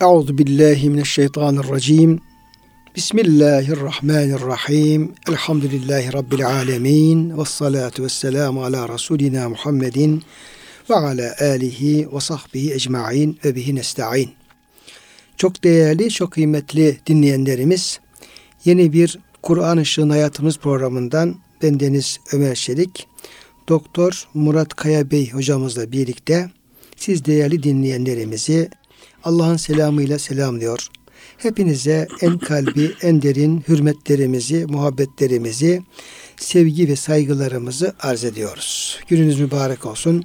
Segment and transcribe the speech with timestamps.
[0.00, 2.20] Euzu billahi mineşşeytanirracim.
[2.96, 5.12] Bismillahirrahmanirrahim.
[5.28, 7.38] Elhamdülillahi rabbil alamin.
[7.38, 10.22] Ves salatu vesselamu ala rasulina Muhammedin
[10.90, 14.30] ve ala alihi ve sahbihi ecmaîn ve bihi nestaîn.
[15.36, 18.00] Çok değerli, çok kıymetli dinleyenlerimiz,
[18.64, 23.06] yeni bir Kur'an Işığın Hayatımız programından ben Deniz Ömer Çelik,
[23.68, 26.50] Doktor Murat Kaya Bey hocamızla birlikte
[26.96, 28.70] siz değerli dinleyenlerimizi
[29.24, 30.86] Allah'ın selamıyla selamlıyor.
[31.38, 35.82] Hepinize en kalbi, en derin hürmetlerimizi, muhabbetlerimizi,
[36.36, 39.00] sevgi ve saygılarımızı arz ediyoruz.
[39.08, 40.24] Gününüz mübarek olsun.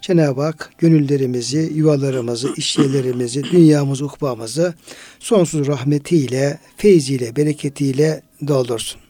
[0.00, 4.74] Cenab-ı Hak gönüllerimizi, yuvalarımızı, işyerlerimizi, dünyamızı, ukbamızı
[5.20, 9.00] sonsuz rahmetiyle, feyziyle, bereketiyle doldursun.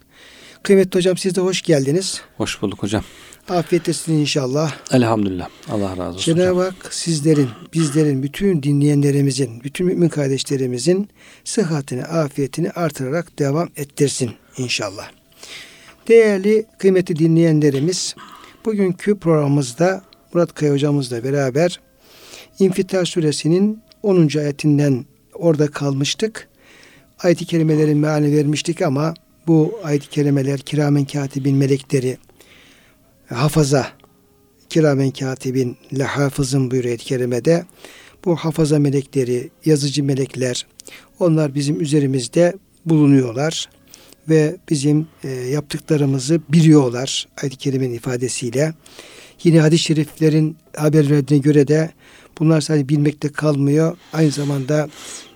[0.63, 2.21] Kıymetli hocam siz de hoş geldiniz.
[2.37, 3.05] Hoş bulduk hocam.
[3.49, 4.77] Afiyet inşallah.
[4.93, 5.49] Elhamdülillah.
[5.71, 6.35] Allah razı olsun.
[6.35, 11.09] Cenab-ı Hak sizlerin, bizlerin, bütün dinleyenlerimizin, bütün mümin kardeşlerimizin
[11.45, 15.11] sıhhatini, afiyetini artırarak devam ettirsin inşallah.
[16.09, 18.15] Değerli, kıymetli dinleyenlerimiz,
[18.65, 20.03] bugünkü programımızda
[20.35, 21.81] Murat Kaya hocamızla beraber
[22.59, 24.29] İnfitar suresinin 10.
[24.39, 26.49] ayetinden orada kalmıştık.
[27.23, 29.15] Ayet-i kerimelerin meali vermiştik ama
[29.47, 32.19] bu ayet-i kerimeler kiramen katibin melekleri,
[33.27, 33.93] hafaza
[34.69, 37.65] kiramen katibin lehafızın buyuruyor ayet-i kerimede.
[38.25, 40.67] Bu hafaza melekleri, yazıcı melekler
[41.19, 42.55] onlar bizim üzerimizde
[42.87, 43.69] bulunuyorlar
[44.29, 48.75] ve bizim e, yaptıklarımızı biliyorlar ayet-i kerimenin ifadesiyle.
[49.45, 51.91] Yine hadis-i şeriflerin haber verdiğine göre de
[52.39, 53.97] bunlar sadece bilmekte kalmıyor.
[54.13, 54.89] Aynı zamanda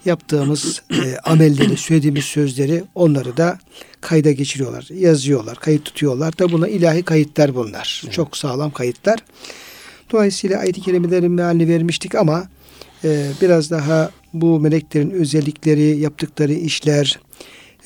[0.05, 3.59] yaptığımız e, amelleri, söylediğimiz sözleri onları da
[4.01, 4.89] kayda geçiriyorlar.
[4.95, 6.39] Yazıyorlar, kayıt tutuyorlar.
[6.39, 8.03] Da buna ilahi kayıtlar bunlar.
[8.05, 8.15] Evet.
[8.15, 9.19] Çok sağlam kayıtlar.
[10.13, 12.49] Dolayısıyla ayet-i kerimelerin mealini vermiştik ama
[13.05, 17.21] e, biraz daha bu meleklerin özellikleri, yaptıkları işler,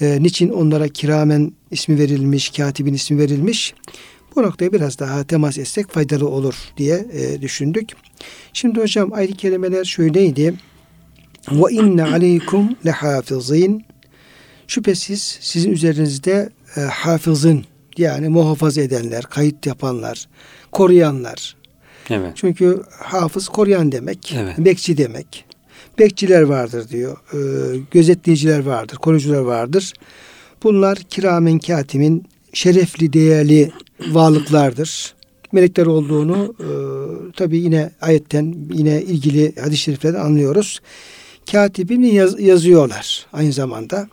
[0.01, 3.75] e, niçin onlara kiramen ismi verilmiş, katibin ismi verilmiş
[4.37, 7.91] bu noktaya biraz daha temas etsek faydalı olur diye e, düşündük.
[8.53, 10.55] Şimdi hocam ayet-i kerimeler şöyleydi.
[11.51, 13.85] Ve inne aleykum lehafizin.
[14.67, 17.65] Şüphesiz sizin üzerinizde e, hafızın
[17.99, 20.29] yani muhafaza edenler, kayıt yapanlar,
[20.73, 21.57] koruyanlar.
[22.11, 22.33] Evet.
[22.35, 24.59] Çünkü hafız koruyan demek, evet.
[24.59, 25.45] bekçi demek.
[25.99, 27.17] Bekçiler vardır diyor.
[27.33, 27.39] E,
[27.91, 29.93] gözetleyiciler vardır, koruyucular vardır.
[30.63, 33.73] Bunlar kiramen katimin şerefli, değerli
[34.11, 35.15] varlıklardır.
[35.53, 36.69] Melekler olduğunu e,
[37.33, 40.81] tabi yine ayetten yine ilgili hadis-i şeriflerden anlıyoruz.
[41.53, 44.09] Katibini yaz, yazıyorlar aynı zamanda.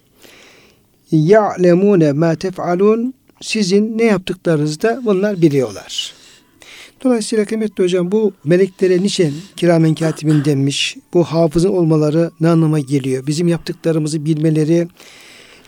[1.11, 6.13] Ya'lemune ma tef'alun sizin ne yaptıklarınızı da bunlar biliyorlar.
[7.03, 10.97] Dolayısıyla kıymetli hocam bu meleklere niçin kiramen katibin denmiş?
[11.13, 13.27] Bu hafızın olmaları ne anlama geliyor?
[13.27, 14.87] Bizim yaptıklarımızı bilmeleri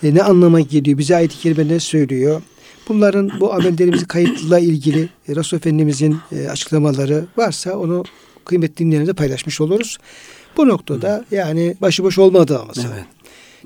[0.04, 0.98] e, ne anlama geliyor?
[0.98, 2.42] Bize ayet-i kerime ne söylüyor?
[2.92, 8.04] Bunların bu amellerimizi kayıtla ilgili e, Resul Efendimizin e, açıklamaları varsa onu
[8.46, 9.98] kıymetli dinleyenlerle paylaşmış oluruz.
[10.58, 13.06] Bu noktada yani başıboş olmadığımızı, evet.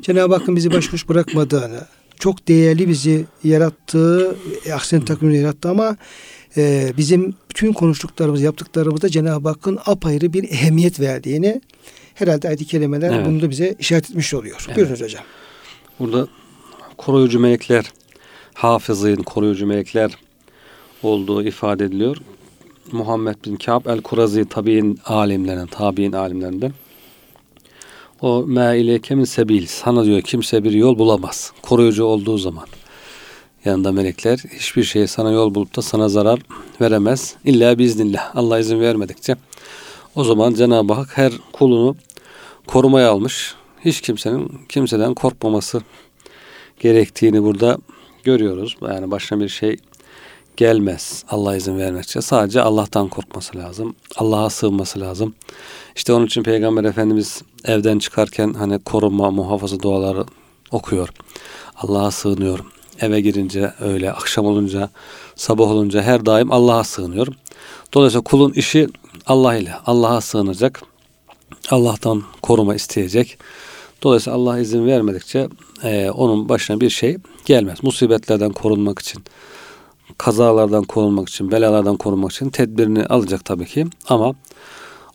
[0.01, 1.79] Cenab-ı Hakk'ın bizi başıboş bırakmadığını,
[2.19, 5.97] çok değerli bizi yarattığı, e, ahsen takvimini yarattı ama
[6.57, 11.61] e, bizim bütün konuştuklarımız, yaptıklarımızda Cenab-ı Hakk'ın apayrı bir ehemmiyet verdiğini
[12.13, 13.27] herhalde ayet-i kerimeler evet.
[13.27, 14.63] bunu da bize işaret etmiş oluyor.
[14.67, 14.77] Evet.
[14.77, 15.23] Buyurunuz hocam.
[15.99, 16.27] Burada
[16.97, 17.85] koruyucu melekler
[18.55, 20.11] hafızın, koruyucu melekler
[21.03, 22.17] olduğu ifade ediliyor.
[22.91, 26.73] Muhammed bin Ka'b el-Kurazi tabi'in alimlerinden, tabi'in alimlerinden.
[28.21, 29.65] O me ileyke min sebil.
[29.67, 31.51] Sana diyor kimse bir yol bulamaz.
[31.61, 32.65] Koruyucu olduğu zaman.
[33.65, 36.39] Yanında melekler hiçbir şeye sana yol bulup da sana zarar
[36.81, 37.35] veremez.
[37.45, 38.35] İlla biiznillah.
[38.35, 39.35] Allah izin vermedikçe.
[40.15, 41.95] O zaman Cenab-ı Hak her kulunu
[42.67, 43.55] korumaya almış.
[43.85, 45.81] Hiç kimsenin kimseden korkmaması
[46.79, 47.77] gerektiğini burada
[48.25, 48.77] görüyoruz.
[48.81, 49.77] Yani başına bir şey
[50.57, 52.21] gelmez Allah izin vermekçe.
[52.21, 53.95] Sadece Allah'tan korkması lazım.
[54.15, 55.33] Allah'a sığınması lazım.
[55.95, 60.25] İşte onun için Peygamber Efendimiz evden çıkarken hani koruma, muhafaza duaları
[60.71, 61.09] okuyor.
[61.75, 62.59] Allah'a sığınıyor.
[62.99, 64.89] Eve girince öyle, akşam olunca,
[65.35, 67.27] sabah olunca her daim Allah'a sığınıyor.
[67.93, 68.87] Dolayısıyla kulun işi
[69.27, 70.81] Allah ile Allah'a sığınacak.
[71.69, 73.37] Allah'tan koruma isteyecek.
[74.03, 75.47] Dolayısıyla Allah izin vermedikçe
[75.83, 77.83] e, onun başına bir şey gelmez.
[77.83, 79.23] Musibetlerden korunmak için,
[80.17, 83.85] kazalardan korunmak için, belalardan korunmak için tedbirini alacak tabii ki.
[84.09, 84.35] Ama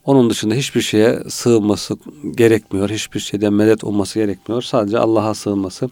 [0.04, 1.96] onun dışında hiçbir şeye sığınması
[2.30, 2.90] gerekmiyor.
[2.90, 4.62] Hiçbir şeyden medet olması gerekmiyor.
[4.62, 5.90] Sadece Allah'a sığınması,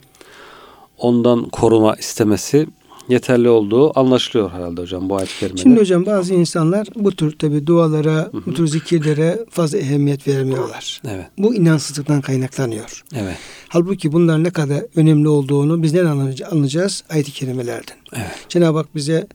[0.99, 2.67] ondan koruma istemesi
[3.09, 5.63] yeterli olduğu anlaşılıyor herhalde hocam bu ayet-i kerimede.
[5.63, 11.01] Şimdi hocam bazı insanlar bu tür tabi dualara, bu tür zikirlere fazla ehemmiyet vermiyorlar.
[11.09, 11.27] Evet.
[11.39, 13.05] Bu inançsızlıktan kaynaklanıyor.
[13.15, 13.37] Evet.
[13.69, 17.05] Halbuki bunlar ne kadar önemli olduğunu biz nereden anlayacağız?
[17.11, 17.97] Ayet-i kerimelerden.
[18.17, 18.47] Evet.
[18.49, 19.27] Cenab-ı Hak bize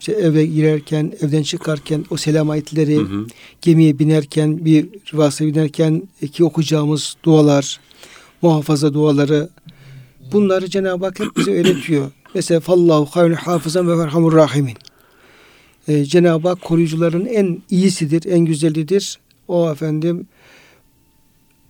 [0.00, 3.26] işte eve girerken, evden çıkarken o selam ayetleri, Hı hı.
[3.62, 7.80] gemiye binerken, bir vasıta binerken ki okuyacağımız dualar,
[8.42, 9.48] muhafaza duaları
[10.32, 12.10] bunları Cenab-ı Hak hep bize öğretiyor.
[12.34, 14.76] Mesela fallahu hayrun hafızan ve merhamur rahimin.
[15.88, 19.18] Ee, Cenab-ı Hak koruyucuların en iyisidir, en güzelidir.
[19.48, 20.26] O efendim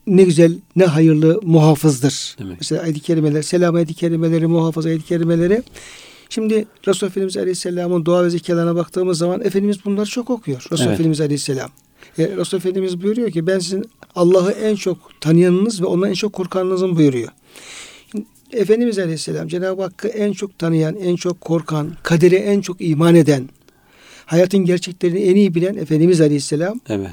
[0.06, 2.36] ne güzel, ne hayırlı muhafızdır.
[2.38, 2.56] Demek.
[2.60, 5.62] Mesela ayet-i kerimeler, selam ayet-i kerimeleri, muhafaza ayet-i kerimeleri.
[6.30, 10.58] Şimdi Resulullah Efendimiz Aleyhisselam'ın dua ve zikirlerine baktığımız zaman Efendimiz bunları çok okuyor.
[10.58, 10.94] Resulullah Evet.
[10.94, 11.70] Efendimiz Aleyhisselam.
[12.18, 16.32] E, Resulullah Efendimiz buyuruyor ki ben sizin Allah'ı en çok tanıyanınız ve ondan en çok
[16.32, 17.28] korkanınızın buyuruyor.
[18.52, 23.48] Efendimiz Aleyhisselam Cenab-ı Hakk'ı en çok tanıyan, en çok korkan, kadere en çok iman eden,
[24.26, 27.10] hayatın gerçeklerini en iyi bilen Efendimiz Aleyhisselam Evet.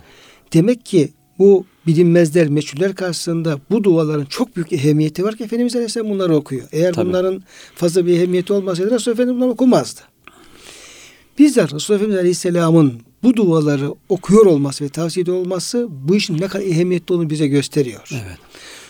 [0.53, 6.09] Demek ki bu bilinmezler, meçhuller karşısında bu duaların çok büyük ehemmiyeti var ki Efendimiz Aleyhisselam
[6.09, 6.67] bunları okuyor.
[6.71, 7.09] Eğer Tabii.
[7.09, 7.43] bunların
[7.75, 10.01] fazla bir ehemmiyeti olmasaydı Resulullah Efendimiz bunları okumazdı.
[11.39, 12.93] Bizler Resulullah Efendimiz Aleyhisselam'ın
[13.23, 18.09] bu duaları okuyor olması ve tavsiye olması bu işin ne kadar ehemmiyetli olduğunu bize gösteriyor.
[18.11, 18.37] Evet.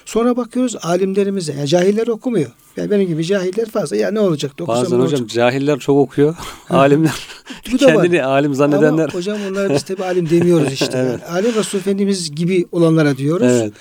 [0.07, 1.53] Sonra bakıyoruz alimlerimize.
[1.53, 2.51] Ya cahiller okumuyor.
[2.77, 3.95] Yani benim gibi cahiller fazla.
[3.95, 4.51] Ya ne olacak?
[4.59, 5.29] Bazen hocam olacak?
[5.29, 6.35] cahiller çok okuyor.
[6.69, 7.27] Alimler
[7.71, 7.93] Bu da var.
[7.93, 9.03] kendini alim zannedenler.
[9.03, 10.97] Ama hocam onlara biz tabi alim demiyoruz işte.
[10.97, 11.11] Evet.
[11.11, 11.25] yani.
[11.25, 13.47] Alim Resulullah Efendimiz gibi olanlara diyoruz.
[13.51, 13.73] evet.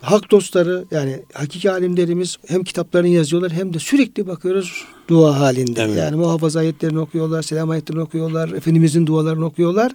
[0.00, 5.82] hak dostları yani hakiki alimlerimiz hem kitaplarını yazıyorlar hem de sürekli bakıyoruz dua halinde.
[5.82, 5.96] Evet.
[5.98, 9.92] Yani muhafaza ayetlerini okuyorlar, selam ayetlerini okuyorlar, Efendimizin dualarını okuyorlar.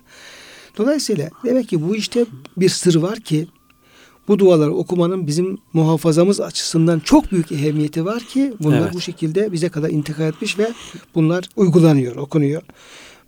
[0.78, 2.26] Dolayısıyla demek ki bu işte
[2.58, 3.48] bir sır var ki
[4.28, 8.94] bu duaları okumanın bizim muhafazamız açısından çok büyük ehemmiyeti var ki bunlar Evet.
[8.94, 10.72] bu şekilde bize kadar intikal etmiş ve
[11.16, 12.62] bunlar uygulanıyor, okunuyor.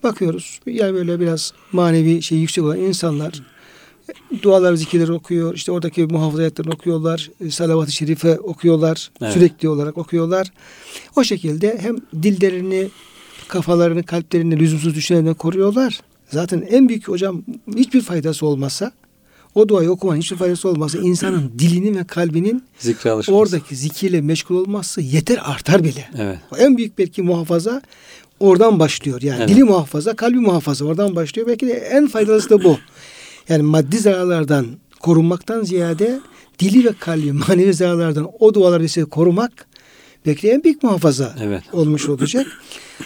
[0.03, 3.41] Bakıyoruz yani böyle biraz manevi şey yüksek olan insanlar
[4.41, 5.53] dualar, zikirleri okuyor.
[5.55, 7.31] İşte oradaki muhafaza ayetlerini okuyorlar.
[7.41, 9.11] e, Salavat-ı şerife okuyorlar.
[9.21, 9.33] Evet.
[9.33, 10.51] Sürekli olarak okuyorlar.
[11.15, 12.89] O şekilde hem dillerini,
[13.47, 15.99] kafalarını, kalplerini lüzumsuz düşünenden koruyorlar.
[16.31, 17.43] Zaten en büyük hocam
[17.75, 18.91] hiçbir faydası olmasa
[19.55, 23.37] o duayı okumanın hiçbir faydası olmasa insanın dilinin ve kalbinin Zikre alışması.
[23.39, 26.09] oradaki zikirle meşgul olması yeter artar bile.
[26.17, 26.39] Evet.
[26.57, 27.81] En büyük belki muhafaza
[28.39, 29.21] oradan başlıyor.
[29.21, 29.49] Yani Evet.
[29.49, 31.47] dili muhafaza, kalbi muhafaza oradan başlıyor.
[31.47, 32.77] Belki de en faydalısı da bu.
[33.49, 34.65] Yani maddi zararlardan
[34.99, 36.19] korunmaktan ziyade
[36.59, 39.67] dili ve kalbi manevi zararlardan o duaları ise korumak
[40.25, 41.63] belki de en büyük muhafaza Evet.
[41.73, 42.47] olmuş olacak.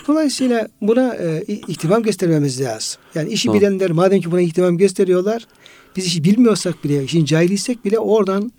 [0.08, 3.02] Dolayısıyla buna e, ihtimam göstermemiz lazım.
[3.16, 3.58] Yani işi Doğru.
[3.58, 5.48] bilenler madem ki buna ihtimam gösteriyorlar,
[5.96, 8.52] biz işi bilmiyorsak bile, işin cahiliysek bile oradan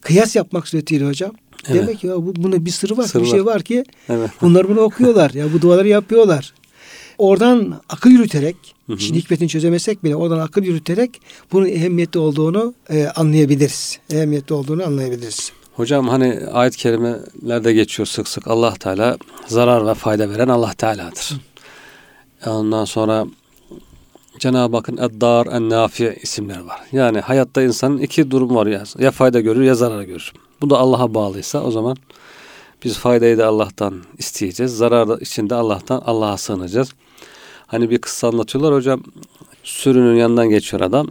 [0.00, 1.32] kıyas yapmak suretiyle hocam.
[1.68, 1.82] Evet.
[1.82, 3.54] Demek ki ya bu, bunda bir sırrı var, Sırrı bir şey var.
[3.54, 4.30] var ki Evet.
[4.40, 5.30] bunlar bunu okuyorlar.
[5.30, 6.54] ya bu duaları yapıyorlar.
[7.18, 8.56] Oradan akıl yürüterek,
[8.86, 8.96] Hı hı.
[8.96, 11.20] işin hikmetini çözemesek bile oradan akıl yürüterek
[11.52, 13.98] bunun ehemmiyetli olduğunu e, anlayabiliriz.
[14.12, 15.52] Ehemmiyetli olduğunu anlayabiliriz.
[15.78, 21.40] Hocam hani ayet-i kerimelerde geçiyor sık sık Allah Teala zarar ve fayda veren Allah Teala'dır.
[22.46, 23.26] Ondan sonra
[24.38, 26.80] Cenab-ı Hakk'ın Eddar en Nafi isimler var.
[26.92, 28.84] Yani hayatta insanın iki durum var ya.
[28.98, 30.32] Ya fayda görür ya zarar görür.
[30.60, 31.96] Bu da Allah'a bağlıysa o zaman
[32.84, 34.76] biz faydayı da Allah'tan isteyeceğiz.
[34.76, 36.92] Zarar için de Allah'tan Allah'a sığınacağız.
[37.66, 39.02] Hani bir kıssa anlatıyorlar hocam.
[39.64, 41.08] Sürünün yanından geçiyor adam.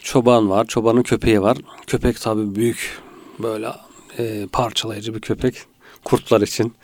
[0.00, 0.66] Çoban var.
[0.66, 1.58] Çobanın köpeği var.
[1.86, 3.02] Köpek tabii büyük
[3.42, 3.72] böyle
[4.18, 5.62] e, parçalayıcı bir köpek.
[6.04, 6.74] Kurtlar için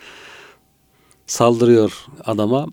[1.27, 2.67] saldırıyor adama.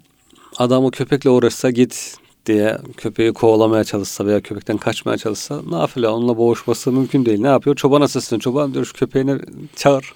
[0.58, 2.16] Adam o köpekle uğraşsa git
[2.46, 7.40] diye köpeği kovalamaya çalışsa veya köpekten kaçmaya çalışsa nafile onunla boğuşması mümkün değil.
[7.40, 7.76] Ne yapıyor?
[7.76, 8.42] Çobana sesleniyor.
[8.42, 9.40] Çoban diyor şu köpeğini
[9.76, 10.12] çağır.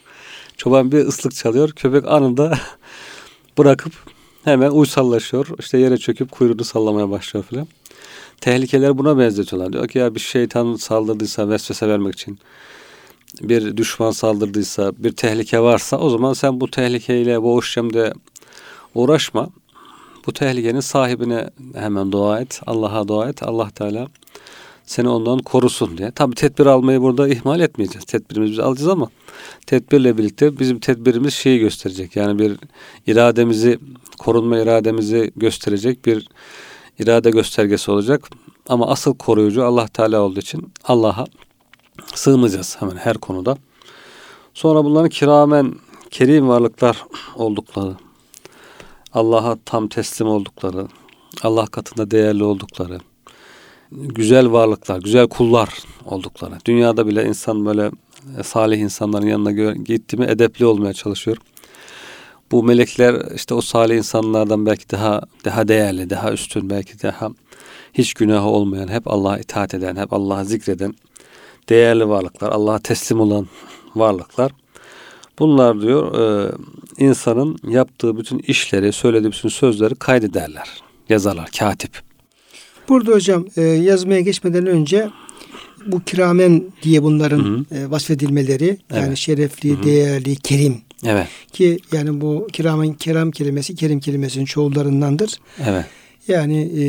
[0.57, 1.71] Çoban bir ıslık çalıyor.
[1.71, 2.59] Köpek anında
[3.59, 3.93] bırakıp
[4.45, 5.47] hemen uysallaşıyor.
[5.59, 7.69] İşte yere çöküp kuyruğunu sallamaya başlıyor filan.
[8.41, 9.73] Tehlikeler buna benzetiyorlar.
[9.73, 12.39] Diyor ki ya bir şeytan saldırdıysa vesvese vermek için
[13.41, 18.13] bir düşman saldırdıysa, bir tehlike varsa o zaman sen bu tehlikeyle boğuşacağım de
[18.95, 19.49] uğraşma.
[20.27, 22.61] Bu tehlikenin sahibine hemen dua et.
[22.67, 23.43] Allah'a dua et.
[23.43, 24.09] Allah Teala
[24.85, 26.11] seni ondan korusun diye.
[26.11, 28.05] Tabi tedbir almayı burada ihmal etmeyeceğiz.
[28.05, 29.09] Tedbirimizi biz alacağız ama
[29.67, 32.17] tedbirle birlikte bizim tedbirimiz şeyi gösterecek.
[32.17, 32.57] Yani bir
[33.07, 33.79] irademizi,
[34.19, 36.29] korunma irademizi gösterecek bir
[36.99, 38.29] irade göstergesi olacak.
[38.69, 41.27] Ama asıl koruyucu Allah Teala olduğu için Allah'a
[42.15, 43.57] sığınacağız hemen her konuda.
[44.55, 45.75] Sonra bunların kiramen
[46.11, 47.05] kerim varlıklar
[47.37, 47.95] oldukları,
[49.13, 50.87] Allah'a tam teslim oldukları,
[51.43, 52.99] Allah katında değerli oldukları,
[53.93, 55.69] güzel varlıklar, güzel kullar
[56.05, 56.55] oldukları.
[56.65, 57.91] Dünyada bile insan böyle
[58.39, 61.37] e, salih insanların yanına gitti mi edepli olmaya çalışıyor.
[62.53, 67.31] Bu melekler işte o salih insanlardan belki daha daha değerli, daha üstün, belki daha
[67.95, 70.95] hiç günahı olmayan, hep Allah'a itaat eden, hep Allah'a zikreden
[71.71, 73.47] değerli varlıklar, Allah'a teslim olan
[73.97, 74.53] varlıklar.
[75.39, 76.53] Bunlar diyor e,
[76.99, 80.69] insanın yaptığı bütün işleri, söylediği bütün sözleri kaydederler,
[81.09, 81.91] yazarlar, katip.
[82.89, 85.11] Burada hocam e, yazmaya geçmeden önce
[85.87, 87.79] bu kiramen diye bunların Hı hı.
[87.79, 89.17] e, vasfedilmeleri yani Evet.
[89.17, 89.83] şerefli, Hı hı.
[89.83, 95.33] değerli, kerim Evet, ki yani bu kiramen keram kelimesi kerim kelimesinin çoğullarındandır.
[95.67, 95.85] evet,
[96.29, 96.85] Yani e,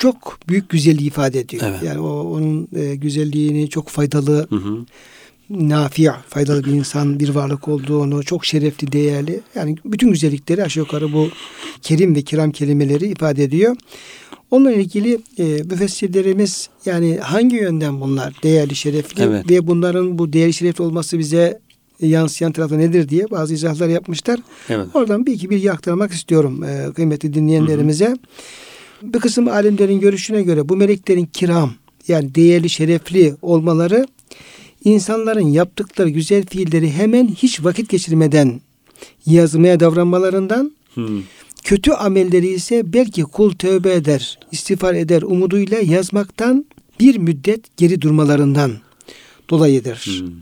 [0.00, 1.62] çok büyük güzelliği ifade ediyor.
[1.66, 1.82] Evet.
[1.82, 4.78] Yani o onun e, güzelliğini çok faydalı, hı hı.
[5.50, 9.40] nafi, faydalı bir insan, bir varlık olduğunu, çok şerefli, değerli.
[9.54, 11.28] Yani bütün güzellikleri aşağı yukarı bu
[11.82, 13.76] kerim ve kiram kelimeleri ifade ediyor.
[14.50, 19.50] Onunla ilgili e, müfessirlerimiz yani hangi yönden bunlar değerli, şerefli Evet.
[19.50, 21.60] ve bunların bu değerli, şerefli olması bize
[22.00, 24.40] yansıyan tarafı nedir diye bazı izahlar yapmışlar.
[24.68, 24.86] evet.
[24.94, 28.16] Oradan bir iki bilgi aktarmak istiyorum e, kıymetli dinleyenlerimize.
[29.02, 31.72] Bir kısım alimlerin görüşüne göre bu meleklerin kiram
[32.08, 34.06] yani değerli şerefli olmaları
[34.84, 38.60] insanların yaptıkları güzel fiilleri hemen hiç vakit geçirmeden
[39.26, 41.08] yazmaya davranmalarından Hı.
[41.64, 46.64] kötü amelleri ise belki kul tövbe eder, istiğfar eder umuduyla yazmaktan
[47.00, 48.72] bir müddet geri durmalarından
[49.50, 50.20] dolayıdır.
[50.20, 50.32] Hı.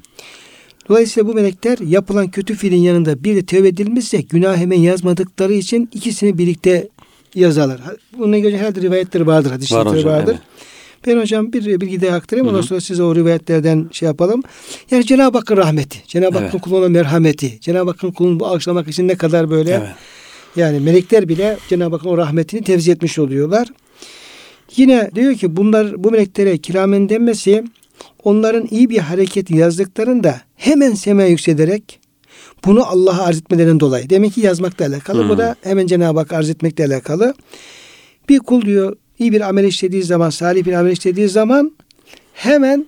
[0.89, 5.89] Dolayısıyla bu melekler yapılan kötü fiilin yanında bir de tövbe edilmişse günah hemen yazmadıkları için
[5.93, 6.89] ikisini birlikte
[7.35, 7.81] yazarlar.
[8.19, 10.33] Bununla ilgili herhalde rivayetleri vardır, hadis Var hocam, vardır.
[10.33, 10.43] evet.
[11.07, 12.49] Ben hocam bir bilgi daha aktarayım.
[12.49, 14.43] Ondan sonra size o rivayetlerden şey yapalım.
[14.91, 16.49] Yani Cenab-ı Hakk'ın rahmeti, Cenab-ı Evet.
[16.49, 19.89] Hakk'ın kuluna merhameti, Cenab-ı Hakk'ın kulunu bağışlamak için ne kadar böyle Evet.
[20.57, 23.69] yani melekler bile Cenab-ı Hakk'ın o rahmetini tevzi etmiş oluyorlar.
[24.77, 27.65] Yine diyor ki bunlar bu meleklere kiramen denmesi
[28.25, 32.01] onların iyi bir hareketi yazdıklarında hemen semaya yükselerek
[32.65, 34.11] bunu Allah'a arz etmelerinden dolayı.
[34.11, 35.25] Demek ki yazmakla alakalı.
[35.25, 35.39] Bu Hmm.
[35.39, 37.35] da hemen Cenab-ı Hak arz etmekle alakalı.
[38.29, 41.73] Bir kul diyor iyi bir amel işlediği zaman, salih bir amel işlediği zaman
[42.33, 42.87] hemen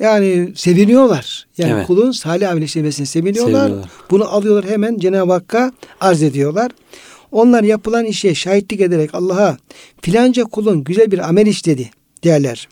[0.00, 1.46] yani seviniyorlar.
[1.58, 1.86] Yani Evet.
[1.86, 3.60] kulun salih amel işlemesine seviniyorlar.
[3.60, 3.90] Seviniyorlar.
[4.10, 6.70] Bunu alıyorlar hemen Cenab-ı Hakk'a arz ediyorlar.
[7.32, 9.56] Onlar yapılan işe şahitlik ederek Allah'a
[10.02, 11.90] filanca kulun güzel bir amel işledi
[12.24, 12.68] derler.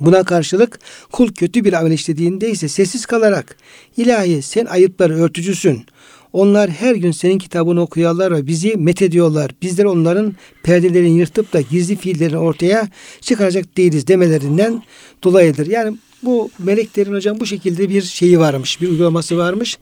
[0.00, 0.78] Buna karşılık
[1.12, 3.56] kul kötü bir amel işlediğinde ise sessiz kalarak
[3.96, 5.86] ilahi sen ayıpları örtücüsün.
[6.32, 9.50] Onlar her gün senin kitabını okuyorlar ve bizi met ediyorlar.
[9.62, 12.88] Bizler onların perdelerini yırtıp da gizli fiillerini ortaya
[13.20, 14.82] çıkaracak değiliz demelerinden
[15.22, 15.66] dolayıdır.
[15.66, 19.78] Yani bu meleklerin hocam bu şekilde bir şeyi varmış, bir uygulaması varmış.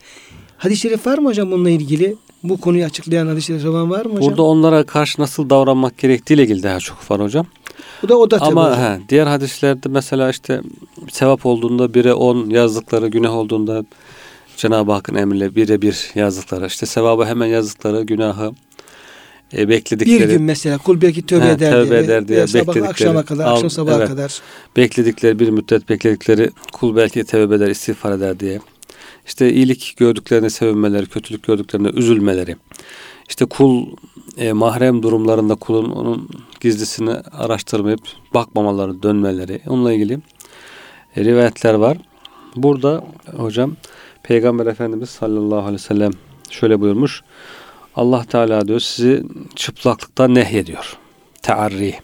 [0.58, 2.16] Hadis-i şerif var mı hocam bununla ilgili?
[2.42, 4.30] Bu konuyu açıklayan hadis-i şerif var mı hocam?
[4.30, 7.46] Burada onlara karşı nasıl davranmak gerektiğiyle ilgili daha çok var hocam.
[8.02, 8.82] Bu da o da Ama hocam.
[8.82, 10.60] he, diğer hadislerde mesela işte
[11.12, 13.84] sevap olduğunda bire on yazdıkları, günah olduğunda
[14.56, 18.52] Cenab-ı Hakk'ın emriyle bire bir yazdıkları, işte sevabı hemen yazdıkları, günahı
[19.56, 22.00] e, bekledikleri, Bir gün mesela kul belki tövbe He, eder tövbe diye.
[22.00, 24.08] eder diye sabah bekledikleri, akşama kadar, akşam sabaha evet.
[24.08, 24.40] kadar.
[24.76, 28.60] bekledikleri bir müddet bekledikleri kul belki tövbe eder, istiğfar eder diye.
[29.26, 32.56] İşte iyilik gördüklerine sevinmeleri, kötülük gördüklerine üzülmeleri.
[33.28, 33.86] İşte kul
[34.36, 36.28] e, mahrem durumlarında kulun onun
[36.60, 38.00] gizlisini araştırmayıp
[38.34, 39.60] bakmamaları, dönmeleri.
[39.66, 40.18] Onunla ilgili
[41.16, 41.98] e, rivayetler var.
[42.56, 43.04] Burada
[43.36, 43.76] hocam
[44.22, 46.12] Peygamber Efendimiz sallallahu aleyhi ve sellem
[46.50, 47.22] şöyle buyurmuş.
[47.96, 49.24] Allah Teala diyor sizi
[49.56, 50.96] çıplaklıktan nehyediyor.
[51.42, 51.94] Tearri.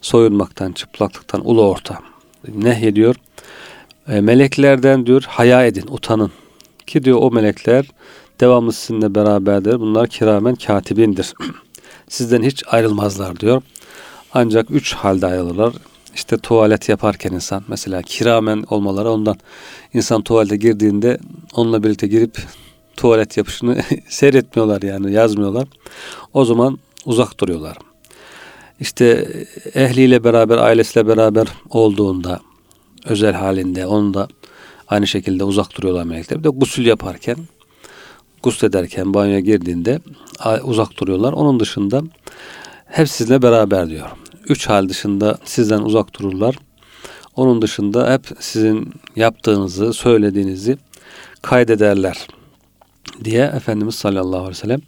[0.00, 1.98] Soyunmaktan, çıplaklıktan, ulu orta.
[2.54, 3.16] Nehyediyor.
[4.08, 6.32] E, meleklerden diyor haya edin, utanın.
[6.86, 7.86] Ki diyor o melekler
[8.40, 9.80] devamlı sizinle beraberdir.
[9.80, 11.34] Bunlar kiramen katibindir.
[12.08, 13.62] Sizden hiç ayrılmazlar diyor.
[14.34, 15.72] Ancak üç halde ayrılırlar.
[16.14, 19.36] İşte tuvalet yaparken insan mesela kiramen olmaları ondan
[19.94, 21.18] insan tuvalete girdiğinde
[21.54, 22.38] onunla birlikte girip
[22.96, 25.68] tuvalet yapışını seyretmiyorlar yani yazmıyorlar.
[26.32, 27.76] O zaman uzak duruyorlar.
[28.80, 29.28] İşte
[29.74, 32.40] ehliyle beraber ailesiyle beraber olduğunda
[33.04, 34.28] özel halinde onu da
[34.88, 36.38] aynı şekilde uzak duruyorlar melekler.
[36.38, 37.36] Bir de gusül yaparken
[38.46, 40.00] guslederken banyoya girdiğinde
[40.62, 41.32] uzak duruyorlar.
[41.32, 42.02] Onun dışında
[42.86, 44.06] hep sizinle beraber diyor.
[44.48, 46.58] Üç hal dışında sizden uzak dururlar.
[47.36, 50.78] Onun dışında hep sizin yaptığınızı, söylediğinizi
[51.42, 52.26] kaydederler
[53.24, 54.80] diye Efendimiz sallallahu aleyhi ve sellem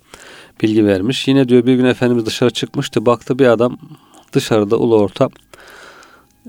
[0.62, 1.28] bilgi vermiş.
[1.28, 3.06] Yine diyor bir gün Efendimiz dışarı çıkmıştı.
[3.06, 3.78] Baktı bir adam
[4.32, 5.28] dışarıda ulu orta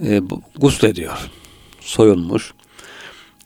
[0.05, 1.29] e, bu- guslediyor.
[1.81, 2.53] Soyunmuş.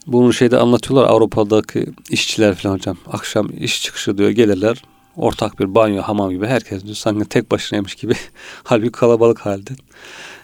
[0.06, 2.96] Bunu şeyde anlatıyorlar Avrupa'daki işçiler falan hocam.
[3.12, 4.82] Akşam iş çıkışı diyor gelirler.
[5.16, 8.14] Ortak bir banyo, hamam gibi herkes diyor sanki tek başınaymış gibi.
[8.64, 9.70] Halbuki kalabalık halde.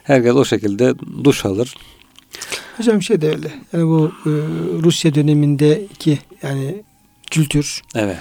[0.02, 1.74] Herkes o şekilde duş alır.
[2.76, 3.52] Hocam şey de öyle.
[3.72, 4.30] Yani bu e,
[4.82, 6.82] Rusya dönemindeki yani
[7.30, 8.18] kültür Evet.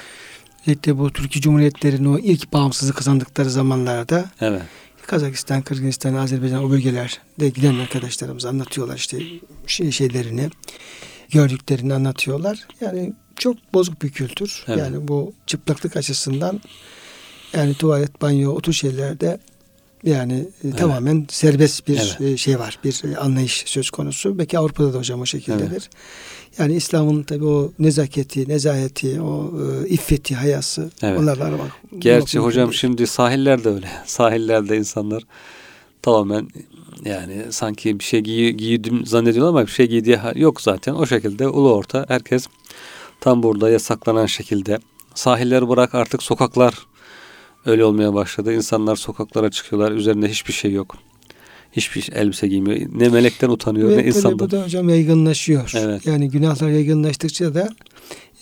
[0.62, 4.62] özellikle bu Türkiye Cumhuriyetlerinin o ilk bağımsızlık kazandıkları zamanlarda Evet.
[5.08, 9.18] Kazakistan, Kırgızistan, Azerbaycan o bölgelerde giden arkadaşlarımız anlatıyorlar işte
[9.68, 10.50] şey, şeylerini,
[11.32, 12.68] gördüklerini anlatıyorlar.
[12.82, 14.64] Yani çok bozuk bir kültür.
[14.68, 14.80] Evet.
[14.80, 16.62] Yani bu çıplaklık açısından
[17.54, 19.40] yani tuvalet, banyo, o tür şeylerde
[20.04, 22.22] yani e, tamamen serbest bir Evet.
[22.22, 22.80] e, şey var.
[22.84, 24.40] Bir e, anlayış söz konusu.
[24.40, 25.90] Belki Avrupa'da da hocam o şekildedir.
[26.58, 31.20] Yani İslam'ın tabi o nezaketi, nezaheti, o e, iffeti, hayası Evet.
[31.20, 31.72] onlarla aramak.
[31.98, 32.80] Gerçi hocam değil.
[32.80, 33.90] şimdi sahillerde öyle.
[34.06, 35.24] Sahillerde insanlar
[36.02, 36.50] tamamen
[37.06, 40.94] yani sanki bir şey giy giydim zannediyorlar ama bir şey giydiği yok zaten.
[40.94, 42.48] O şekilde ulu orta herkes
[43.22, 44.80] tam burada yasaklanan şekilde.
[45.16, 46.74] Sahilleri bırak artık sokaklar
[47.66, 48.54] öyle olmaya başladı.
[48.54, 49.92] İnsanlar sokaklara çıkıyorlar.
[49.92, 50.98] Üzerinde hiçbir şey yok.
[51.72, 52.90] Hiçbir elbise giymiyor.
[52.94, 54.40] Ne melekten utanıyor Ve ne insandan.
[54.40, 55.72] bu da hocam yaygınlaşıyor.
[55.76, 56.06] Evet.
[56.06, 57.70] Yani günahlar yaygınlaştıkça da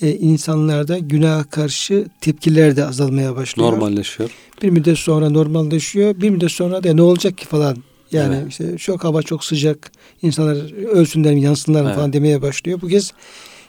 [0.02, 3.72] e, insanlarda günaha karşı tepkiler de azalmaya başlıyor.
[3.72, 4.30] Normalleşiyor.
[4.62, 6.22] Bir müddet sonra normalleşiyor.
[6.22, 7.78] Bir müddet sonra da ne olacak ki falan.
[8.12, 8.48] Yani Evet.
[8.50, 9.92] işte çok hava çok sıcak.
[10.22, 11.98] insanlar ölsünler mi yansınlar mı Evet.
[11.98, 12.82] falan demeye başlıyor.
[12.82, 13.14] Bu kez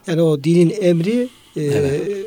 [0.06, 2.26] yani o dinin emri e, Evet.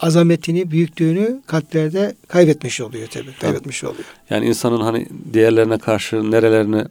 [0.00, 3.32] azametini, büyüklüğünü kalplerde kaybetmiş oluyor tabii.
[3.40, 4.04] Kaybetmiş oluyor.
[4.30, 6.84] Yani insanın hani diğerlerine karşı nerelerini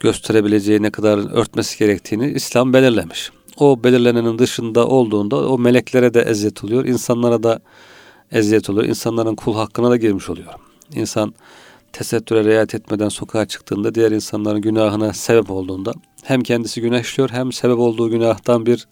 [0.00, 3.30] gösterebileceği, ne kadar örtmesi gerektiğini İslam belirlemiş.
[3.58, 7.60] O belirlenenin dışında olduğunda o meleklere de eziyet oluyor, insanlara da
[8.32, 8.88] eziyet oluyor.
[8.88, 10.48] İnsanların kul hakkına da girmiş oluyor.
[10.94, 11.34] İnsan
[11.94, 17.52] tesettüre riayet etmeden sokağa çıktığında diğer insanların günahına sebep olduğunda hem kendisi günah işliyor hem
[17.52, 18.86] sebep olduğu günahtan bir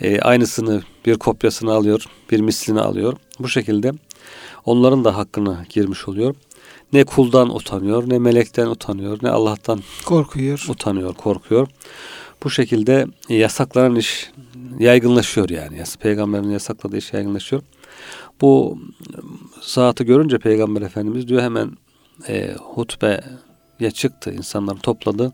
[0.00, 3.16] e, aynısını bir kopyasını alıyor, bir mislini alıyor.
[3.38, 3.92] Bu şekilde
[4.64, 6.34] onların da hakkına girmiş oluyor.
[6.92, 10.66] Ne kuldan utanıyor, ne melekten utanıyor, ne Allah'tan Korkuyor.
[10.68, 11.68] utanıyor, korkuyor.
[12.44, 14.30] Bu şekilde yasaklanan iş
[14.78, 15.82] yaygınlaşıyor yani.
[16.00, 17.62] Peygamberin yasakladığı iş yaygınlaşıyor.
[18.40, 18.78] Bu
[19.60, 21.70] saati görünce Peygamber Efendimiz diyor hemen
[22.28, 24.32] e, hutbeye çıktı.
[24.32, 25.32] insanları topladı.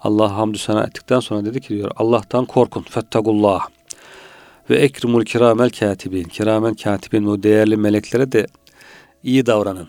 [0.00, 2.82] Allah hamdü sena ettikten sonra dedi ki diyor Allah'tan korkun.
[2.82, 3.66] Fettagullah.
[4.70, 6.24] Ve ekrimul kiramel katibin.
[6.24, 8.46] Kiramen katibin o değerli meleklere de
[9.22, 9.88] iyi davranın.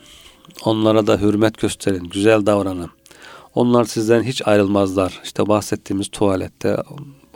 [0.65, 2.03] Onlara da hürmet gösterin.
[2.03, 2.89] Güzel davranın.
[3.55, 5.21] Onlar sizden hiç ayrılmazlar.
[5.23, 6.77] İşte bahsettiğimiz tuvalette,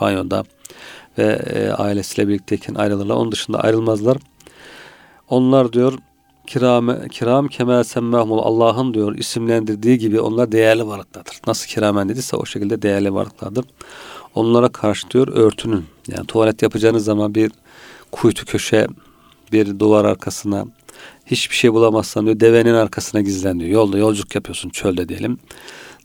[0.01, 0.43] banyoda
[1.17, 3.15] ve e, ailesiyle birlikteyken ayrılırlar.
[3.15, 4.17] Onun dışında ayrılmazlar.
[5.29, 5.93] Onlar diyor
[6.47, 11.39] kiram kiram kemel semmahumul Allah'ın diyor isimlendirdiği gibi onlar değerli varlıklardır.
[11.47, 13.65] Nasıl kiramen dediyse o şekilde değerli varlıklardır.
[14.35, 15.85] Onlara karşı diyor örtünün.
[16.07, 17.51] Yani tuvalet yapacağınız zaman bir
[18.11, 18.87] kuytu köşe,
[19.51, 20.65] bir duvar arkasına
[21.25, 23.71] hiçbir şey bulamazsan diyor devenin arkasına gizlen diyor.
[23.71, 25.39] Yolda yolculuk yapıyorsun çölde diyelim.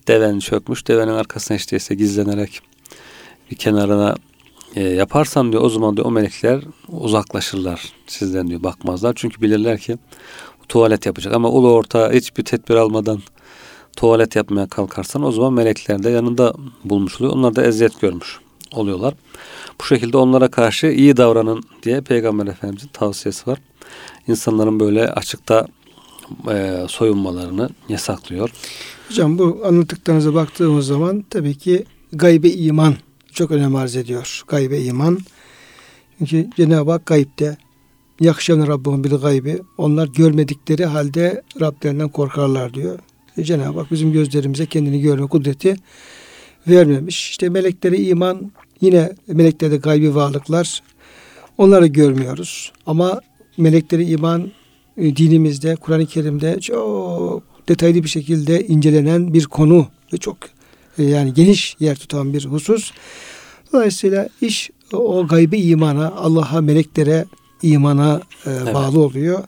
[0.08, 0.88] Deven çökmüş.
[0.88, 2.60] Devenin arkasına işte gizlenerek
[3.50, 4.14] bir kenarına
[4.76, 9.12] e, yaparsan diyor o zaman diyor o melekler uzaklaşırlar sizden diyor bakmazlar.
[9.16, 9.98] Çünkü bilirler ki
[10.68, 13.20] tuvalet yapacak ama ulu orta hiçbir tedbir almadan
[13.96, 16.54] tuvalet yapmaya kalkarsan o zaman melekler de yanında
[16.84, 17.36] bulmuş oluyor.
[17.36, 18.38] Onlar da eziyet görmüş
[18.72, 19.14] oluyorlar.
[19.80, 23.58] Bu şekilde onlara karşı iyi davranın diye Peygamber Efendimizin tavsiyesi var.
[24.28, 25.66] İnsanların böyle açıkta
[26.50, 28.50] e, soyunmalarını yasaklıyor.
[29.08, 32.94] Hocam bu anlattıklarınıza baktığımız zaman tabii ki gaybe iman
[33.38, 34.42] çok önem arz ediyor.
[34.48, 35.18] Gaybe iman.
[36.18, 37.56] Çünkü Cenab-ı Hak gaybde
[38.20, 39.58] yakşan Rabbim bil gaybi.
[39.78, 42.98] Onlar görmedikleri halde Rablerinden korkarlar diyor.
[43.36, 45.76] E Cenab-ı Hak bizim gözlerimize kendini görme kudreti
[46.68, 47.30] vermemiş.
[47.30, 50.82] İşte meleklere iman yine melekler de gaybi varlıklar.
[51.58, 52.72] Onları görmüyoruz.
[52.86, 53.20] Ama
[53.56, 54.50] melekleri iman
[54.96, 60.57] e, dinimizde, Kur'an-ı Kerim'de çok detaylı bir şekilde incelenen bir konu ve çok
[61.02, 62.90] yani geniş yer tutan bir husus.
[63.72, 67.24] Dolayısıyla iş o gaybi imana, Allah'a, meleklere
[67.62, 68.74] imana e, Evet.
[68.74, 69.44] bağlı oluyor.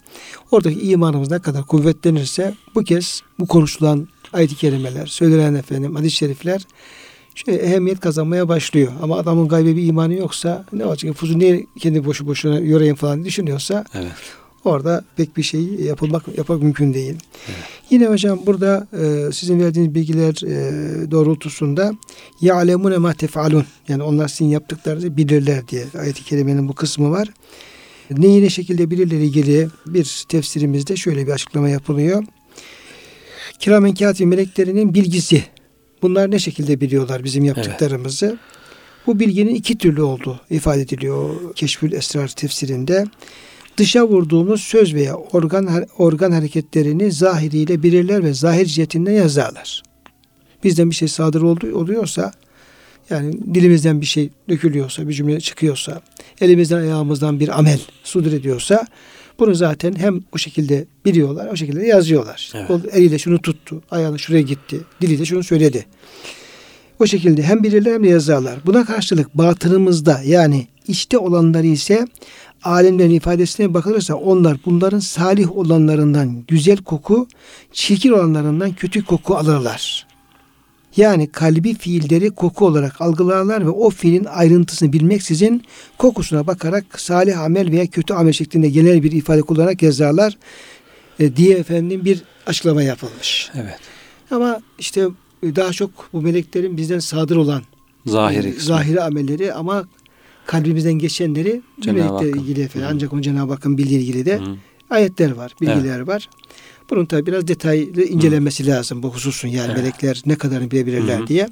[0.51, 6.67] Oradaki imanımız ne kadar kuvvetlenirse bu kez bu konuşulan ayet-i kerimeler, söylenen efendim hadis-i şerifler
[7.35, 8.93] şey, ehemmiyet kazanmaya başlıyor.
[9.03, 11.17] Ama adamın gaybi bir imanı yoksa ne olacak?
[11.17, 14.13] Fuzu niye kendi boşu boşuna yorayım falan düşünüyorsa Evet.
[14.65, 17.15] Orada pek bir şey yapılmak yapmak mümkün değil.
[17.91, 21.93] Yine hocam burada e, sizin verdiğiniz bilgiler e, doğrultusunda
[22.41, 27.29] ya'lemune ma tef'alun yani onlar sizin yaptıklarınızı bilirler diye ayet-i kerimenin bu kısmı var.
[28.11, 32.25] Ne şekilde bilirler ilgili bir tefsirimizde şöyle bir açıklama yapılıyor.
[33.59, 35.45] Kiramen katib meleklerinin bilgisi.
[36.03, 38.39] Bunlar ne şekilde biliyorlar bizim yaptıklarımızı?
[39.07, 43.05] Bu bilginin iki türlü olduğu ifade ediliyor Keşfül Esrar tefsirinde.
[43.77, 49.83] Dışa vurduğumuz söz veya organ organ hareketlerini zahiriyle bilirler ve zahir cihetinden yazarlar.
[50.65, 52.33] Bizden bir şey sadır oldu, oluyorsa
[53.11, 56.01] yani dilimizden bir şey dökülüyorsa, bir cümle çıkıyorsa,
[56.41, 58.87] elimizden ayağımızdan bir amel sudur ediyorsa
[59.41, 62.53] Bunu zaten hem o şekilde biliyorlar, o şekilde yazıyorlar.
[62.55, 62.71] Evet.
[62.71, 65.87] O eliyle şunu tuttu, ayağını şuraya gitti, diliyle şunu söyledi.
[66.99, 68.59] O şekilde hem bilirler hem de yazarlar.
[68.67, 72.07] Buna karşılık batınımızda yani içte olanları ise
[72.65, 77.29] alimlerin ifadesine bakılırsa onlar bunların salih olanlarından güzel koku,
[77.73, 80.07] çirkin olanlarından kötü koku alırlar.
[80.97, 85.63] Yani kalbi fiilleri koku olarak algılarlar ve o fiilin ayrıntısını bilmeksizin
[85.99, 90.39] kokusuna bakarak salih amel veya kötü amel şeklinde genel bir ifade kullanarak yazarlar
[91.21, 93.51] e, diye efendim bir açıklama yapılmış.
[93.55, 93.79] Evet.
[94.31, 95.07] Ama işte
[95.43, 97.63] daha çok bu meleklerin bizden sadır olan
[98.07, 98.65] Zahiri e, kısmı.
[98.67, 99.85] zahiri amelleri ama
[100.51, 102.39] kalbimizden geçenleri Hakk'ın.
[102.39, 102.89] ilgili efendim.
[102.89, 102.93] Hı.
[102.95, 104.57] Ancak onu Cenab-ı Hakk'ın bildiği ilgili de Hı.
[104.91, 106.29] ayetler var, bilgiler var.
[106.91, 109.77] Bunun tabi biraz detaylı incelenmesi lazım bu hususun yani Evet.
[109.77, 111.27] melekler ne kadarını bilebilirler Hı hı.
[111.27, 111.49] diye.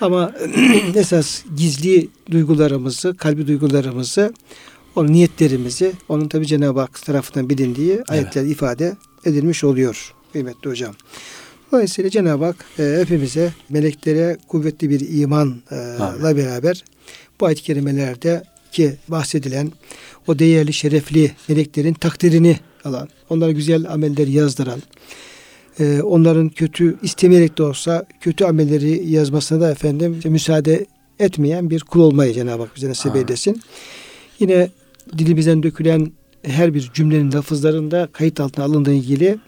[0.00, 0.32] Ama
[0.94, 4.32] esas gizli duygularımızı, kalbi duygularımızı,
[4.96, 10.94] onun niyetlerimizi, onun tabi Cenab-ı Hak tarafından bilindiği ayetler ifade edilmiş oluyor kıymetli hocam.
[11.72, 15.54] Dolayısıyla Cenab-ı Hak e, hepimize meleklere kuvvetli bir imanla
[16.00, 16.36] Amin.
[16.36, 16.84] beraber
[17.40, 18.42] bu ayet-i kerimelerde
[18.72, 19.72] ki bahsedilen
[20.26, 24.82] o değerli, şerefli meleklerin takdirini alan, onlara güzel ameller yazdıran,
[25.80, 30.86] e, onların kötü istemeyerek de olsa kötü amelleri yazmasına da efendim işte müsaade
[31.18, 33.62] etmeyen bir kul olmayı Cenab-ı Hak bize nasip eylesin.
[34.38, 34.68] Yine
[35.18, 39.38] dilimizden dökülen her bir cümlenin lafızlarında kayıt altına alındığı ilgili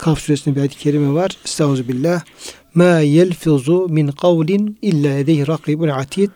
[0.00, 1.30] Kaf suresinde bir ayet-i kerime var.
[1.44, 2.22] Estağfirullah.
[2.74, 6.30] Ma yelfizu min kavlin illa edeyhi rakibun atid.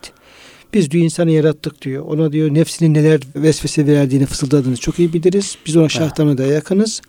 [0.75, 2.05] Biz diyor insanı yarattık diyor.
[2.05, 5.59] Ona diyor nefsinin neler vesvese verdiğini fısıldadığını çok iyi biliriz.
[5.67, 7.01] Biz ona şahtamına da yakınız.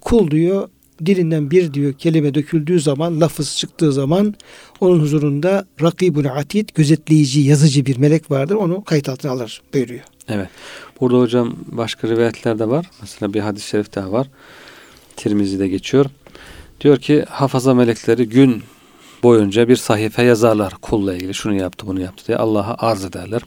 [0.00, 0.68] Kul diyor
[1.06, 4.34] dilinden bir diyor kelime döküldüğü zaman, lafız çıktığı zaman
[4.80, 8.54] onun huzurunda rakibun atid, gözetleyici, yazıcı bir melek vardır.
[8.54, 10.04] Onu kayıt altına alır buyuruyor.
[10.28, 10.48] Evet.
[11.00, 12.86] Burada hocam başka rivayetler de var.
[13.00, 14.30] Mesela bir hadis-i şerif daha var.
[15.16, 16.06] Tirmizi'de geçiyor.
[16.80, 18.62] Diyor ki hafaza melekleri gün
[19.22, 23.42] boyunca bir sahife yazarlar kulla ilgili şunu yaptı bunu yaptı diye Allah'a arz ederler.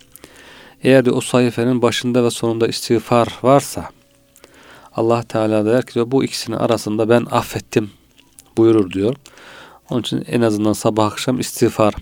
[0.84, 3.90] Eğer de o sayfenin başında ve sonunda istiğfar varsa
[4.96, 7.92] Allah Teala der ki bu ikisinin arasında ben affettim
[8.58, 9.16] buyurur diyor.
[9.90, 11.94] Onun için en azından sabah akşam istiğfar.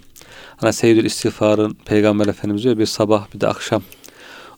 [0.58, 3.82] Hani Seyyidül İstiğfar'ın Peygamber Efendimiz diyor bir sabah bir de akşam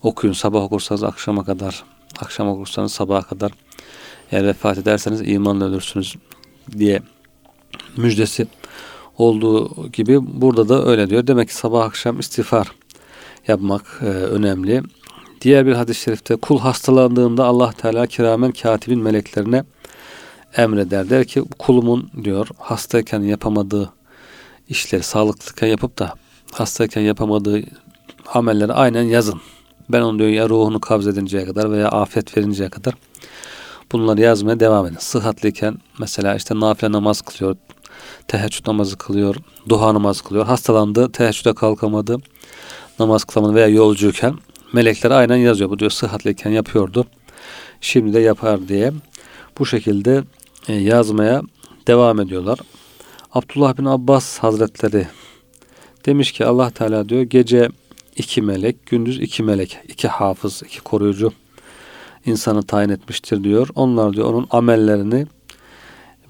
[0.03, 0.33] okuyun.
[0.33, 1.83] Sabah okursanız akşama kadar,
[2.19, 3.51] akşam okursanız sabaha kadar
[4.31, 6.15] eğer vefat ederseniz imanla ölürsünüz
[6.77, 7.01] diye
[7.97, 8.47] müjdesi
[9.19, 11.27] olduğu gibi burada da öyle diyor.
[11.27, 12.71] Demek ki sabah akşam istiğfar
[13.47, 14.83] yapmak e, önemli.
[15.41, 19.63] Diğer bir hadis-i şerifte kul hastalandığında Allah Teala kiramen katibin meleklerine
[20.57, 21.09] emreder.
[21.09, 23.93] Der ki kulumun diyor hastayken yapamadığı
[24.69, 26.13] işleri sağlıklıyken yapıp da
[26.51, 27.61] hastayken yapamadığı
[28.33, 29.41] amelleri aynen yazın.
[29.89, 32.93] Ben onu diyor ya ruhunu kabz edinceye kadar veya afet verinceye kadar
[33.91, 34.97] bunları yazmaya devam edin.
[34.99, 37.55] Sıhhatliyken mesela işte nafile namaz kılıyor,
[38.29, 39.35] teheccüd namazı kılıyor,
[39.69, 40.45] duha namazı kılıyor.
[40.45, 42.17] Hastalandı, teheccüde kalkamadı,
[42.99, 44.35] namaz kılamadı veya yolcuyken
[44.73, 45.69] melekler aynen yazıyor.
[45.69, 47.05] Bu diyor sıhhatliyken yapıyordu.
[47.81, 48.91] Şimdi de yapar diye.
[49.59, 50.23] Bu şekilde
[50.67, 51.41] e, yazmaya
[51.87, 52.59] devam ediyorlar.
[53.33, 55.07] Abdullah bin Abbas Hazretleri
[56.05, 57.69] demiş ki Allah Teala diyor gece
[58.15, 61.31] iki melek, gündüz iki melek, iki hafız, iki koruyucu
[62.25, 63.67] insanı tayin etmiştir diyor.
[63.75, 65.27] Onlar diyor onun amellerini,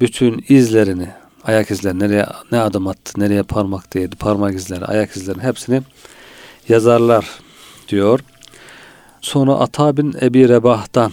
[0.02, 1.08] bütün izlerini,
[1.50, 5.82] ayak izlerini, nereye ne adım attı, nereye parmak değdi, parmak izleri, ayak izlerini hepsini
[6.70, 7.30] yazarlar
[7.88, 8.20] diyor.
[9.22, 11.12] Sonra Ata bin Ebi Rebah'tan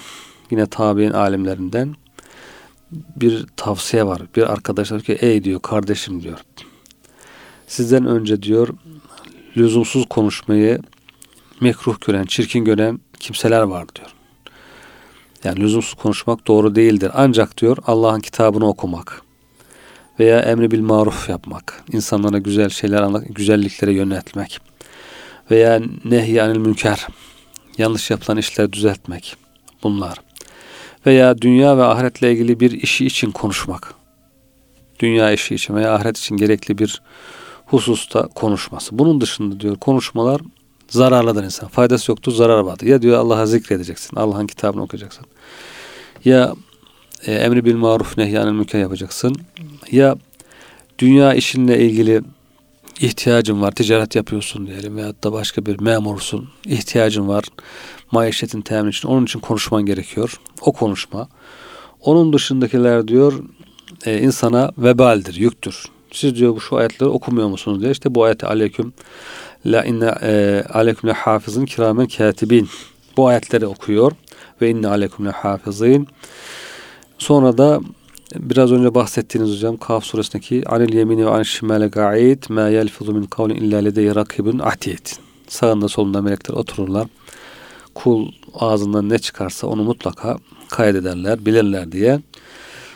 [0.50, 1.96] yine tabi'in alimlerinden
[2.92, 4.22] bir tavsiye var.
[4.36, 6.38] Bir arkadaş diyor ki ey diyor kardeşim diyor.
[7.66, 8.68] Sizden önce diyor
[9.56, 10.80] lüzumsuz konuşmayı
[11.60, 14.14] mekruh gören, çirkin gören kimseler var diyor.
[15.44, 17.10] Yani lüzumsuz konuşmak doğru değildir.
[17.14, 19.25] Ancak diyor Allah'ın kitabını okumak
[20.20, 24.60] veya emri bil maruf yapmak, insanlara güzel şeyler anlat, güzelliklere yöneltmek
[25.50, 27.06] veya nehyanil münker,
[27.78, 29.36] yanlış yapılan işleri düzeltmek
[29.82, 30.18] bunlar.
[31.06, 33.94] Veya dünya ve ahiretle ilgili bir işi için konuşmak.
[35.00, 37.02] Dünya işi için veya ahiret için gerekli bir
[37.66, 38.98] hususta konuşması.
[38.98, 40.40] Bunun dışında diyor konuşmalar
[40.88, 41.68] zararlıdır insan.
[41.68, 42.86] Faydası yoktur, zarar vardır.
[42.86, 45.26] Ya diyor Allah'a zikredeceksin, Allah'ın kitabını okuyacaksın.
[46.24, 46.54] Ya
[47.26, 49.36] e, emri bil maruf nehyanil münker yapacaksın.
[49.92, 50.16] Ya
[50.98, 52.22] dünya işinle ilgili
[53.00, 57.44] ihtiyacın var, ticaret yapıyorsun diyelim veyahut da başka bir memursun, ihtiyacın var,
[58.12, 60.40] maişetin temin için, onun için konuşman gerekiyor.
[60.60, 61.28] O konuşma.
[62.00, 63.32] Onun dışındakiler diyor
[64.06, 65.84] e, insana vebaldir, yüktür.
[66.12, 67.90] Siz diyor bu şu ayetleri okumuyor musunuz diye.
[67.90, 68.92] İşte bu ayeti aleyküm
[69.66, 72.68] la inne e, aleyküm le hafızın kiramen katibin.
[73.16, 74.12] Bu ayetleri okuyor
[74.60, 76.08] ve inne aleyküm lehafizin.
[77.18, 77.80] Sonra da
[78.40, 83.24] biraz önce bahsettiğiniz hocam Kaf suresindeki anil yemini ve anil şimale ga'id ma yelfizu min
[83.24, 85.06] kavlin illa ledeyye rakibun atid.
[85.48, 87.06] Sağında solunda melekler otururlar.
[87.94, 90.36] Kul ağzından ne çıkarsa onu mutlaka
[90.70, 92.20] kaydederler, bilirler diye.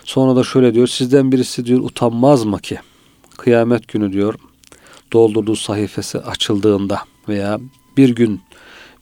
[0.04, 0.86] Sonra da şöyle diyor.
[0.86, 2.78] Sizden birisi diyor utanmaz mı ki?
[3.36, 4.34] Kıyamet günü diyor
[5.12, 7.60] doldurduğu sayfası açıldığında veya
[7.96, 8.40] bir gün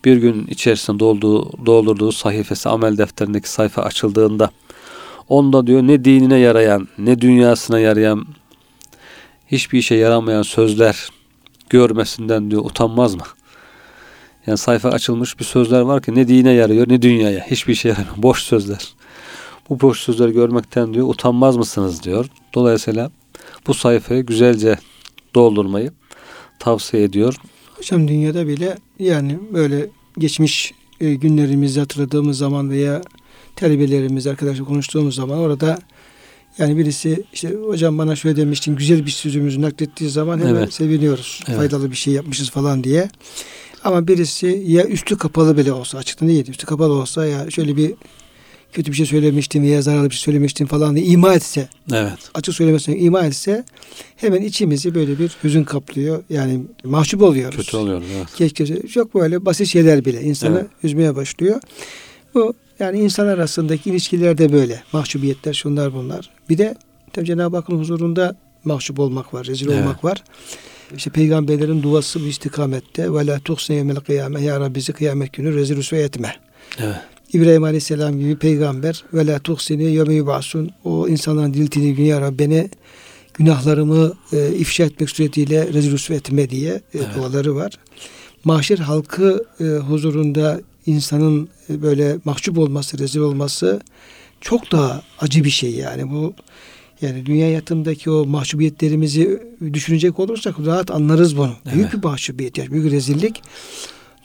[0.05, 4.51] bir gün içerisinde dolduğu, doldurduğu sayfası amel defterindeki sayfa açıldığında
[5.29, 8.27] onda diyor ne dinine yarayan ne dünyasına yarayan
[9.47, 11.09] hiçbir işe yaramayan sözler
[11.71, 13.23] görmesinden diyor utanmaz mı?
[14.47, 18.17] Yani sayfa açılmış bir sözler var ki ne dine yarıyor ne dünyaya hiçbir işe yaramıyor.
[18.23, 18.95] Boş sözler.
[19.71, 22.27] Bu boş sözleri görmekten diyor utanmaz mısınız diyor.
[22.55, 23.11] Dolayısıyla
[23.67, 24.79] bu sayfayı güzelce
[25.35, 25.93] doldurmayı
[26.59, 27.35] tavsiye ediyor.
[27.77, 29.87] Hocam dünyada bile yani böyle
[30.19, 33.03] geçmiş e, günlerimizi hatırladığımız zaman veya
[33.61, 35.79] talebelerimiz arkadaşlar konuştuğumuz zaman orada
[36.59, 40.73] yani birisi işte hocam bana şöyle demiştin güzel bir sözümüzü naklettiği zaman hemen Evet.
[40.73, 41.41] seviniyoruz.
[41.49, 41.59] Evet.
[41.59, 43.09] Faydalı bir şey yapmışız falan diye.
[43.85, 47.95] Ama birisi ya üstü kapalı bile olsa açıktan değil üstü kapalı olsa ya şöyle bir
[48.73, 52.13] kötü bir şey söylemiştim veya zararlı bir şey söylemiştim falan diye ima etse Evet.
[52.35, 53.65] açık söylemesine ima etse
[54.17, 56.23] hemen içimizi böyle bir hüzün kaplıyor.
[56.31, 57.57] Yani mahcup oluyoruz.
[57.57, 58.03] Kötü oluyor.
[58.17, 58.27] Evet.
[58.35, 60.67] Keşke çok böyle basit şeyler bile insanı Evet.
[60.83, 61.61] üzmeye başlıyor.
[62.35, 66.31] Bu yani insan arasındaki ilişkilerde böyle mahcubiyetler şunlar bunlar.
[66.49, 66.75] Bir de
[67.13, 69.81] tabii Cenab-ı Hakk'ın huzurunda mahcup olmak var, rezil Evet.
[69.83, 70.25] olmak var.
[70.97, 75.55] İşte peygamberlerin duası bu istikamette ve la tuhsine yevmel kıyame ya Rabbi bizi kıyamet günü
[75.55, 76.37] rezil rüsve etme.
[76.79, 76.97] Evet.
[77.33, 82.39] İbrahim Aleyhisselam gibi peygamber ve la tuhsini yevme yubasun o insanların diltini günü ya Rabbi
[82.39, 82.71] beni
[83.35, 87.07] günahlarımı e, ifşa etmek suretiyle rezil rüsve etme diye e, Evet.
[87.17, 87.73] duaları var.
[88.45, 93.81] Mahşer halkı e, huzurunda insanın e, böyle mahcup olması, rezil olması
[94.41, 96.35] çok daha acı bir şey yani bu
[97.03, 101.53] yani dünya hayatındaki o mahcubiyetlerimizi düşünecek olursak rahat anlarız bunu.
[101.75, 101.93] Büyük Evet.
[101.93, 103.43] bir mahcubiyet yani büyük bir rezillik.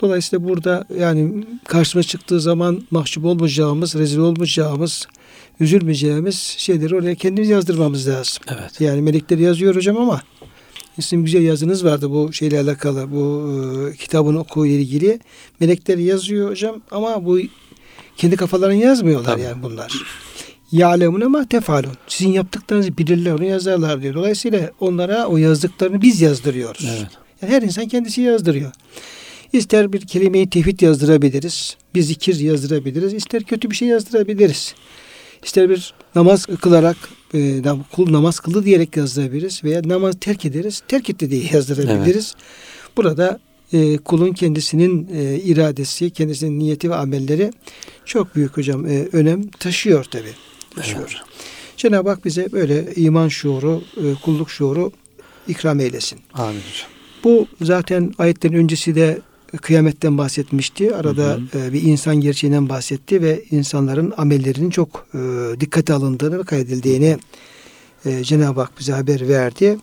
[0.01, 5.07] Dolayısıyla burada yani karşıma çıktığı zaman mahcup olmayacağımız, rezil olmayacağımız,
[5.59, 8.43] üzülmeyeceğimiz şeyleri oraya kendimiz yazdırmamız lazım.
[8.47, 8.81] Evet.
[8.81, 10.21] Yani melekler yazıyor hocam ama
[11.01, 13.11] sizin güzel yazınız vardı bu şeyle alakalı.
[13.11, 13.49] Bu
[13.93, 15.19] e, kitabın oku ile ilgili.
[15.59, 17.39] Melekler yazıyor hocam ama bu
[18.17, 19.41] kendi kafalarını yazmıyorlar Tabii.
[19.41, 19.93] yani bunlar.
[20.71, 21.93] Ya'lemune ma tefalun.
[22.07, 24.13] Sizin yaptıklarınızı bilirler onu yazarlar diyor.
[24.13, 26.85] Dolayısıyla onlara o yazdıklarını biz yazdırıyoruz.
[26.89, 27.07] Evet.
[27.41, 28.71] Yani her insan kendisi yazdırıyor.
[29.53, 31.77] İster bir kelimeyi tevhid yazdırabiliriz.
[31.95, 33.13] Bir zikir yazdırabiliriz.
[33.13, 34.75] ister kötü bir şey yazdırabiliriz.
[35.43, 36.97] İster bir namaz kılarak
[37.33, 39.63] e, kul namaz kıldı diyerek yazdırabiliriz.
[39.63, 40.81] Veya namaz terk ederiz.
[40.87, 42.35] Terk etti diye yazdırabiliriz.
[42.97, 43.39] Burada
[43.73, 47.51] e, kulun kendisinin e, iradesi, kendisinin niyeti ve amelleri
[48.05, 50.29] çok büyük hocam e, önem taşıyor tabi.
[50.75, 51.21] Taşıyor.
[51.77, 54.91] Cenab-ı Hak bize böyle iman şuuru, e, kulluk şuuru
[55.47, 56.19] ikram eylesin.
[56.33, 56.89] Amin hocam.
[57.23, 59.21] Bu zaten ayetlerin öncesi de
[59.57, 60.95] kıyametten bahsetmişti.
[60.95, 65.19] Arada Hı e, bir insan gerçeğinden bahsetti ve insanların amellerinin çok e,
[65.59, 67.17] dikkate alındığını ve kaydedildiğini
[68.05, 69.77] e, Cenab-ı Hak bize haber verdi.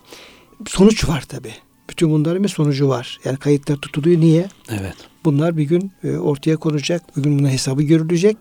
[0.67, 1.53] Sonuç var tabi.
[1.89, 3.19] Bütün bunların bir sonucu var.
[3.25, 4.19] Yani kayıtlar tutuluyor.
[4.19, 4.49] Niye?
[4.69, 4.95] Evet.
[5.25, 7.17] Bunlar bir gün e, ortaya konacak.
[7.17, 8.37] Bir gün bunun hesabı görülecek.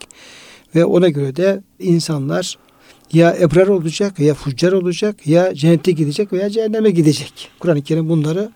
[0.75, 2.59] Ve ona göre de insanlar
[3.13, 7.51] ya ebrar olacak ya fuccar olacak ya cennete gidecek veya cehenneme gidecek.
[7.59, 8.51] Kur'an-ı Kerim bunları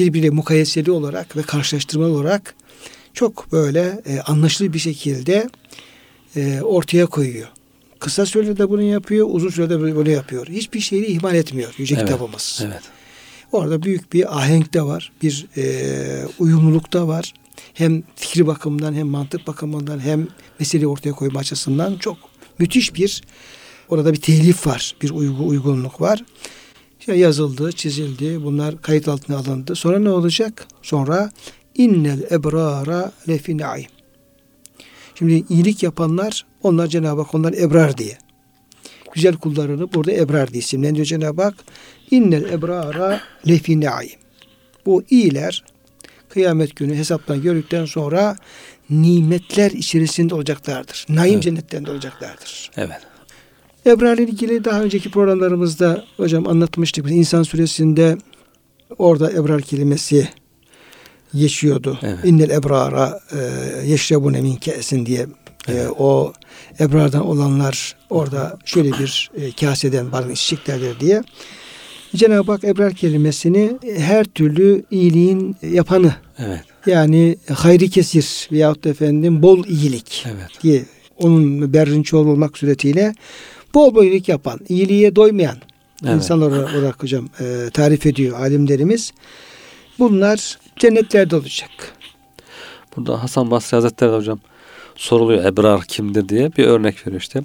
[0.00, 2.54] birbiriyle mukayeseli olarak ve karşılaştırmalı olarak
[3.14, 5.50] çok böyle e, anlaşılır bir şekilde
[6.36, 7.48] e, ortaya koyuyor.
[7.98, 10.46] Kısa sürede bunu yapıyor, uzun sürede bunu yapıyor.
[10.48, 12.60] Hiçbir şeyi ihmal etmiyor Yüce Evet, kitabımız.
[12.66, 12.82] Evet.
[13.52, 17.34] Orada büyük bir ahenk de var, bir e, uyumluluk da var.
[17.74, 22.16] Hem fikri bakımından hem mantık bakımından hem meseleyi ortaya koyma açısından çok
[22.58, 23.22] müthiş bir
[23.88, 26.24] orada bir telif var, bir uygu, uygunluk var.
[27.14, 29.74] Yazıldı, çizildi, bunlar kayıt altına alındı.
[29.74, 30.66] Sonra ne olacak?
[30.82, 31.30] Sonra
[31.74, 33.86] innel ebrara lefi naim.
[35.14, 38.18] Şimdi iyilik yapanlar onlar Cenab-ı Hak onlar ebrar diye.
[39.14, 41.54] Güzel kullarını burada ebrar diye isimlendiriyor Cenab-ı Hak.
[42.10, 44.18] İnnel ebrara lefi naim.
[44.86, 45.64] Bu iyiler
[46.28, 48.36] kıyamet günü hesaptan gördükten sonra
[48.90, 51.06] nimetler içerisinde olacaklardır.
[51.08, 51.42] Naim Evet.
[51.42, 52.70] cennetlerinde olacaklardır.
[52.76, 53.09] Evet.
[53.86, 57.06] Ebrar ile ilgili daha önceki programlarımızda hocam anlatmıştık.
[57.06, 58.16] Biz İnsan suresinde
[58.98, 60.28] orada ebrar kelimesi
[61.34, 61.98] geçiyordu.
[62.02, 62.18] Evet.
[62.24, 63.38] İnnel ebrara e,
[63.86, 65.26] yeşrebune min kesin diye e,
[65.72, 65.90] Evet.
[65.98, 66.32] o
[66.80, 71.22] ebrardan olanlar orada şöyle bir e, kaseden barın içeceklerdir diye.
[72.16, 76.60] Cenab-ı Hak ebrar kelimesini her türlü iyiliğin yapanı Evet.
[76.86, 80.62] Yani hayri kesir veyahut da efendim bol iyilik Evet.
[80.62, 80.84] diye
[81.18, 83.14] onun berrin çoğul olmak suretiyle
[83.74, 85.56] bol bol iyilik yapan, iyiliğe doymayan
[86.04, 86.14] Evet.
[86.14, 89.12] insanlar olarak, hocam e, tarif ediyor alimlerimiz.
[89.98, 91.70] Bunlar cennetlerde olacak.
[92.96, 94.38] Burada Hasan Basri Hazretleri hocam
[94.96, 97.42] soruluyor ebrar kimdir diye bir örnek veriyor işte.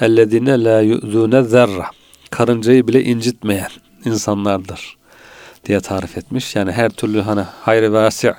[0.00, 1.86] Ellezine la yu'zune zerra.
[2.30, 3.70] Karıncayı bile incitmeyen
[4.04, 4.96] insanlardır
[5.66, 6.56] diye tarif etmiş.
[6.56, 8.32] Yani her türlü hani hayır vasi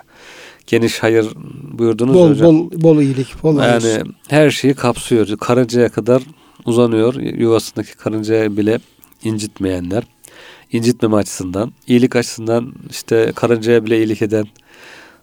[0.67, 1.25] geniş hayır
[1.71, 2.47] buyurdunuz Bol hocam.
[2.47, 3.81] bol bol iyilik, bol hayır.
[3.83, 5.37] Yani her şeyi kapsıyor.
[5.37, 6.21] Karıncaya kadar
[6.65, 7.13] uzanıyor.
[7.15, 8.79] Yuvasındaki karıncaya bile
[9.23, 10.03] incitmeyenler.
[10.71, 14.45] İncitmeme açısından, iyilik açısından işte karıncaya bile iyilik eden,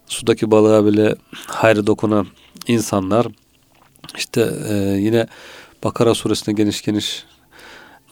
[0.06, 1.16] sudaki balığa bile
[1.46, 2.26] hayrı dokunan
[2.66, 3.26] insanlar.
[4.16, 5.26] İşte e, yine
[5.84, 7.24] Bakara suresinde geniş geniş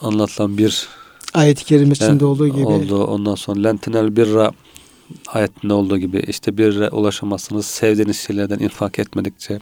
[0.01, 0.89] anlatılan bir
[1.35, 2.67] Ayet-i kerimesinde yani olduğu gibi.
[2.67, 3.05] oldu.
[3.05, 4.53] Ondan sonra lentinel birra
[5.27, 9.61] ayetinde olduğu gibi işte birre ulaşamazsınız sevdiğiniz şeylerden infak etmedikçe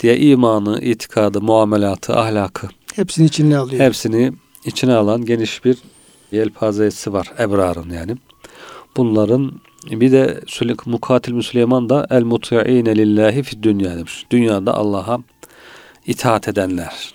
[0.00, 3.84] diye imanı, itikadı, muamelatı, ahlakı Hepsini içine alıyor.
[3.84, 4.32] hepsini
[4.64, 5.78] içine alan geniş bir
[6.32, 8.16] yelpazesi var ebrarın yani.
[8.96, 9.52] Bunların
[9.90, 10.40] bir de
[10.86, 14.26] Mukatil Süleyman da el muti'ine lillahi fi dünya demiş.
[14.30, 15.18] Dünyada Allah'a
[16.06, 17.14] itaat edenler.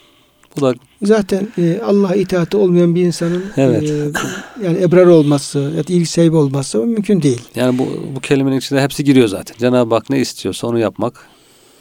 [0.58, 3.90] Bu da Zaten e, Allah'a itaati olmayan bir insanın Evet.
[3.90, 4.12] e,
[4.66, 7.42] yani ebrar olması ya da ilgi sahibi olması mümkün değil.
[7.56, 9.56] Yani bu, bu kelimenin içinde hepsi giriyor zaten.
[9.58, 11.28] Cenab-ı Hak ne istiyorsa onu yapmak.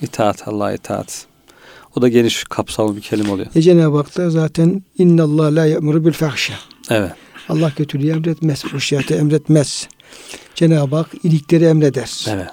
[0.04, 1.26] İtaat, Allah'a itaat.
[1.96, 3.46] O da geniş kapsamlı bir kelime oluyor.
[3.54, 6.54] E Cenab-ı Hak da zaten innallah la ya'muru bil fahşa.
[6.90, 7.12] Evet.
[7.48, 9.88] Allah kötülüğü emretmez, fuhşiyatı emretmez.
[10.54, 12.26] Cenab-ı Hak iyilikleri emreder.
[12.28, 12.48] Evet.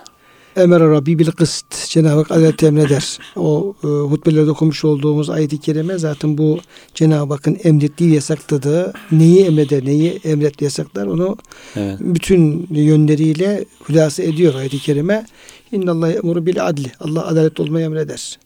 [0.56, 1.90] Emre Rabbi bil kıst.
[1.90, 3.18] Cenab-ı Hak adaleti emreder.
[3.36, 6.60] O e, hutbelerde okumuş olduğumuz ayet-i kerime zaten bu
[6.96, 11.38] Cenab-ı Hakk'ın emrettiği yasakladığı neyi emreder, neyi emret yasaklar onu
[11.76, 11.98] Evet.
[12.00, 15.26] bütün yönleriyle hülasa ediyor ayet-i kerime.
[15.72, 16.92] İnnallah emuru bil adli.
[17.00, 18.40] Allah adalet olmayı emreder.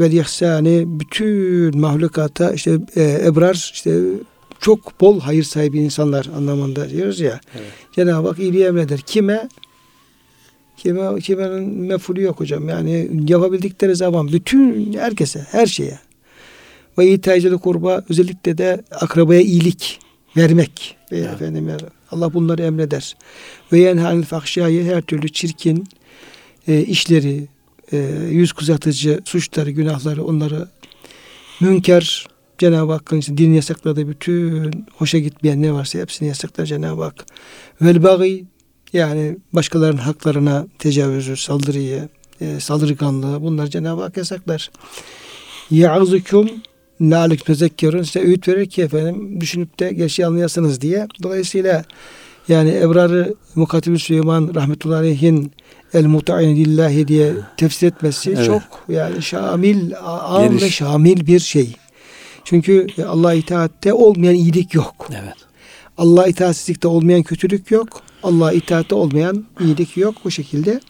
[0.00, 4.00] Ve ihsani bütün mahlukata işte e, ebrar işte
[4.60, 7.40] çok bol hayır sahibi insanlar anlamında diyoruz ya.
[7.54, 7.72] Evet.
[7.92, 9.00] Cenab-ı Hak iyiliği emreder.
[9.00, 9.48] Kime?
[10.76, 12.68] Kime, kimenin mefulü yok hocam.
[12.68, 15.98] Yani yapabildikleri zaman bütün herkese, her şeye.
[16.98, 20.00] Ve itacılı kurba özellikle de akrabaya iyilik
[20.36, 20.96] vermek.
[21.12, 21.32] Ve Evet.
[21.32, 21.70] efendim
[22.10, 23.16] Allah bunları emreder.
[23.72, 25.88] Ve yenhanil fahşayı her türlü çirkin
[26.68, 27.48] e, işleri,
[27.92, 27.96] e,
[28.30, 30.68] yüz kuzatıcı suçları, günahları onları
[31.60, 32.26] münker
[32.58, 37.26] Cenab-ı Hakk'ın işte din yasakladığı bütün hoşa gitmeyen ne varsa hepsini yasaklar Cenab-ı Hak.
[37.82, 38.44] Vel bagi
[38.92, 42.08] yani başkalarının haklarına tecavüzü, saldırıyı,
[42.40, 44.70] e, saldırganlığı bunlar Cenab-ı Hak yasaklar.
[45.70, 46.50] Ya'zukum
[47.00, 51.06] la'alik tezekkerun size öğüt verir ki efendim düşünüp de gerçeği anlayasınız diye.
[51.22, 51.84] Dolayısıyla
[52.48, 55.52] yani Ebrar'ı Mukatibü Süleyman rahmetullahi aleyhin
[55.94, 58.46] el muta'in lillahi diye tefsir etmesi Evet.
[58.46, 60.62] çok yani şamil, am Geniş.
[60.62, 61.76] ve şamil bir şey.
[62.44, 65.08] Çünkü Allah itaatte olmayan iyilik yok.
[65.10, 65.34] Evet.
[65.98, 67.88] Allah itaatsizlikte olmayan kötülük yok.
[68.22, 70.80] Allah itaatte olmayan iyilik yok bu şekilde.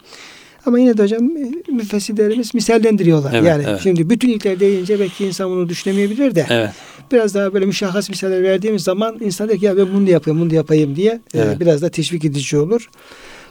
[0.66, 3.32] Ama yine de hocam e, müfessirlerimiz misallendiriyorlar.
[3.34, 3.80] Evet, yani evet.
[3.82, 6.70] şimdi bütün iyilikler deyince belki insan bunu düşünemeyebilir de Evet.
[7.12, 10.40] Biraz daha böyle müşahhas misaller verdiğimiz zaman insan der ki ya ben bunu da yapayım,
[10.40, 11.60] bunu da yapayım diye e, Evet.
[11.60, 12.90] biraz da teşvik edici olur.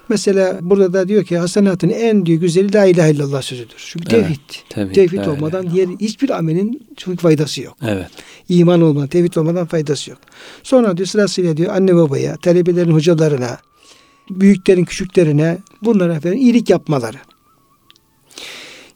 [0.09, 3.75] Mesela burada da diyor ki hasenatın en büyük güzeli la ilahe illallah sözüdür.
[3.77, 4.39] Çünkü Evet, tevhid.
[4.69, 7.77] tevhid, Tevhid la olmadan diğer hiçbir amelin çok faydası yok.
[7.87, 8.07] Evet.
[8.49, 10.19] İman olmadan, tevhid olmadan faydası yok.
[10.63, 13.57] Sonra diyor sırasıyla diyor anne babaya, talebelerin hocalarına,
[14.29, 17.17] büyüklerin küçüklerine bunlara efendim iyilik yapmaları.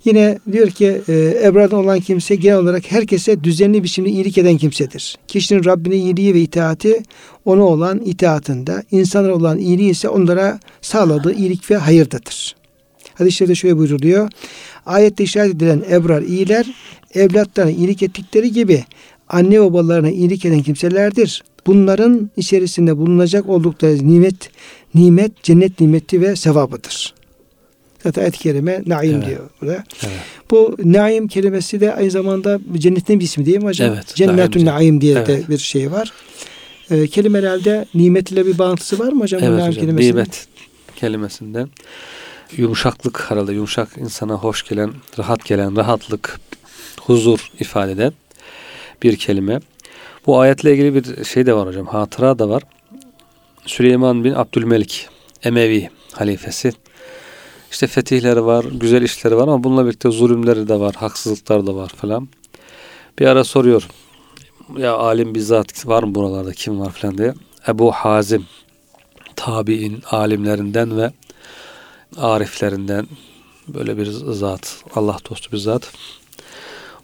[0.05, 5.17] Yine diyor ki e, Ebrar'dan olan kimse genel olarak herkese düzenli biçimde iyilik eden kimsedir.
[5.27, 7.03] Kişinin Rabbine iyiliği ve itaati
[7.45, 12.55] ona olan itaatında, insanlara olan iyiliği ise onlara sağladığı iyilik ve hayırdadır.
[13.13, 14.29] Hadis-i şerifte şöyle buyruluyor.
[14.85, 16.67] Ayette işaret edilen ebrar iyiler,
[17.13, 18.83] evlatlarına iyilik ettikleri gibi
[19.29, 21.43] anne babalarına iyilik eden kimselerdir.
[21.67, 24.49] Bunların içerisinde bulunacak oldukları nimet,
[24.95, 27.20] nimet, cennet nimeti ve sevabıdır.
[28.03, 29.25] Zaten ayet-i kerime naim Evet.
[29.27, 29.83] diyor burada.
[30.03, 30.13] Evet.
[30.51, 33.93] Bu naim kelimesi de aynı zamanda cennetin bir ismi değil mi hocam?
[33.93, 34.75] Evet, Cennetün naim.
[34.75, 35.49] naim diye de Evet.
[35.49, 36.11] bir şey var.
[36.91, 39.43] Ee, kelimelerde nimet ile bir bağıntısı var mı hocam?
[39.43, 39.97] Evet naim hocam.
[39.97, 40.47] Nimet
[40.95, 41.69] kelimesinden
[42.57, 46.39] yumuşaklık herhalde yumuşak insana hoş gelen, rahat gelen, rahatlık,
[47.01, 48.13] huzur ifade eden
[49.03, 49.59] bir kelime.
[50.25, 51.85] Bu ayetle ilgili bir şey de var hocam.
[51.87, 52.63] Hatıra da var.
[53.65, 55.07] Süleyman bin Abdülmelik
[55.43, 56.71] Emevi halifesi.
[57.71, 61.89] İşte fetihleri var, güzel işleri var ama bununla birlikte zulümleri de var, haksızlıklar da var
[61.89, 62.29] falan.
[63.19, 63.87] Bir ara soruyor.
[64.77, 67.33] Ya alim bizzat var mı buralarda kim var falan diye.
[67.67, 68.45] Ebu Hazim
[69.35, 71.11] tabi'in alimlerinden ve
[72.17, 73.07] ariflerinden
[73.67, 75.91] böyle bir zat, Allah dostu bir zat.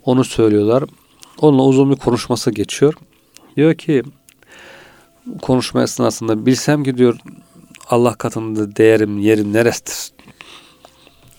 [0.06, 0.84] Onu söylüyorlar.
[1.38, 2.94] Onunla uzun bir konuşması geçiyor.
[3.56, 4.04] Diyor ki
[5.42, 7.18] konuşma esnasında bilsem ki diyor
[7.90, 10.18] Allah katında değerim, yerim neresidir?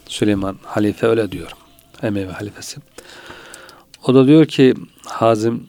[0.09, 1.53] Süleyman halife öyle diyor.
[2.03, 2.81] Emevi halifesi.
[4.07, 4.75] O da diyor ki
[5.07, 5.67] Hazim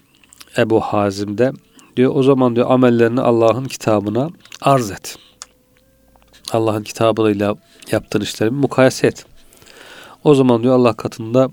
[0.58, 1.52] Ebu Hazim de
[1.98, 4.30] diyor o zaman diyor amellerini Allah'ın kitabına
[4.62, 5.18] arz et.
[6.52, 7.56] Allah'ın kitabıyla
[7.92, 9.26] yaptığın işleri mukayese et.
[10.24, 11.50] O zaman diyor Allah katında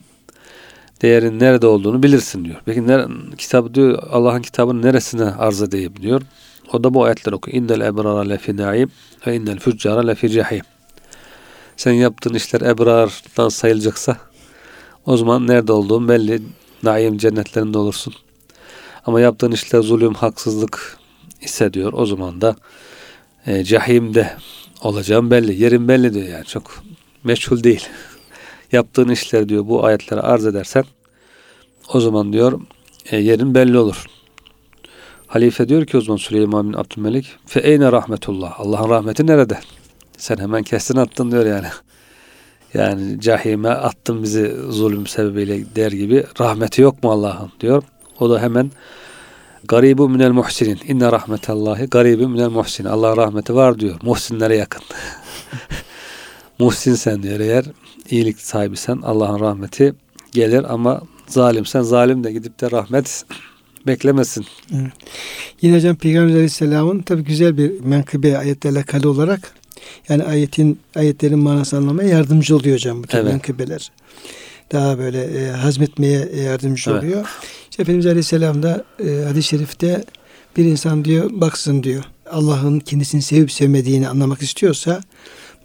[1.03, 2.57] değerin nerede olduğunu bilirsin diyor.
[2.65, 3.07] Peki nere,
[3.39, 6.23] kitabı diyor Allah'ın kitabının neresine arz edeyim diyor.
[6.73, 7.57] O da bu ayetler okuyor.
[7.57, 8.91] İnnel ebrara lefi naim
[9.27, 10.63] ve innel füccara lefi cehim.
[11.77, 14.17] Sen yaptığın işler ebrardan sayılacaksa
[15.07, 16.43] o zaman nerede olduğun belli.
[16.83, 18.15] Naim cennetlerinde olursun.
[19.07, 20.99] Ama yaptığın işler zulüm, haksızlık
[21.41, 21.93] ise diyor.
[21.93, 22.57] O zaman da
[23.47, 24.37] e, cehimde
[24.83, 25.63] olacağım belli.
[25.63, 26.45] Yerin belli diyor yani.
[26.45, 26.83] Çok
[27.25, 27.89] meşhul değil.
[28.73, 30.85] yaptığın işler diyor bu ayetlere arz edersen
[31.93, 32.61] o zaman diyor
[33.11, 34.07] e, yerin belli olur.
[35.27, 38.61] Halife diyor ki o zaman Süleyman bin Abdülmelik fe eyne rahmetullah.
[38.61, 39.59] Allah'ın rahmeti nerede?
[40.17, 41.67] Sen hemen kestin attın diyor yani.
[42.75, 47.83] Yani cahime attın bizi zulüm sebebiyle der gibi rahmeti yok mu Allah'ın diyor.
[48.21, 48.71] O da hemen
[49.69, 50.79] garibu minel muhsinin.
[50.89, 52.89] İnne rahmetallahi garibu minel muhsinin.
[52.89, 53.97] Allah'ın rahmeti var diyor.
[54.03, 54.83] Muhsinlere yakın.
[56.59, 57.65] Muhsin sen diyor eğer
[58.11, 59.95] iyilik sahibisen Allah'ın rahmeti
[60.33, 63.25] gelir ama zalimsen zalim de gidip de rahmet
[63.87, 64.47] beklemesin.
[64.75, 64.93] Evet.
[65.63, 69.56] Yine hocam Peygamber Aleyhisselam'ın tabi güzel bir menkıbe ayetlerle alakalı olarak
[70.09, 73.33] yani ayetin ayetlerin manasını anlamaya yardımcı oluyor hocam bu tür Evet.
[73.33, 73.93] menkıbeler.
[74.73, 77.03] Daha böyle e, hazmetmeye yardımcı Evet.
[77.03, 77.27] oluyor.
[77.71, 80.05] İşte Efendimiz Aleyhisselam da e, hadis-i şerifte
[80.57, 85.01] bir insan diyor baksın diyor Allah'ın kendisini sevip sevmediğini anlamak istiyorsa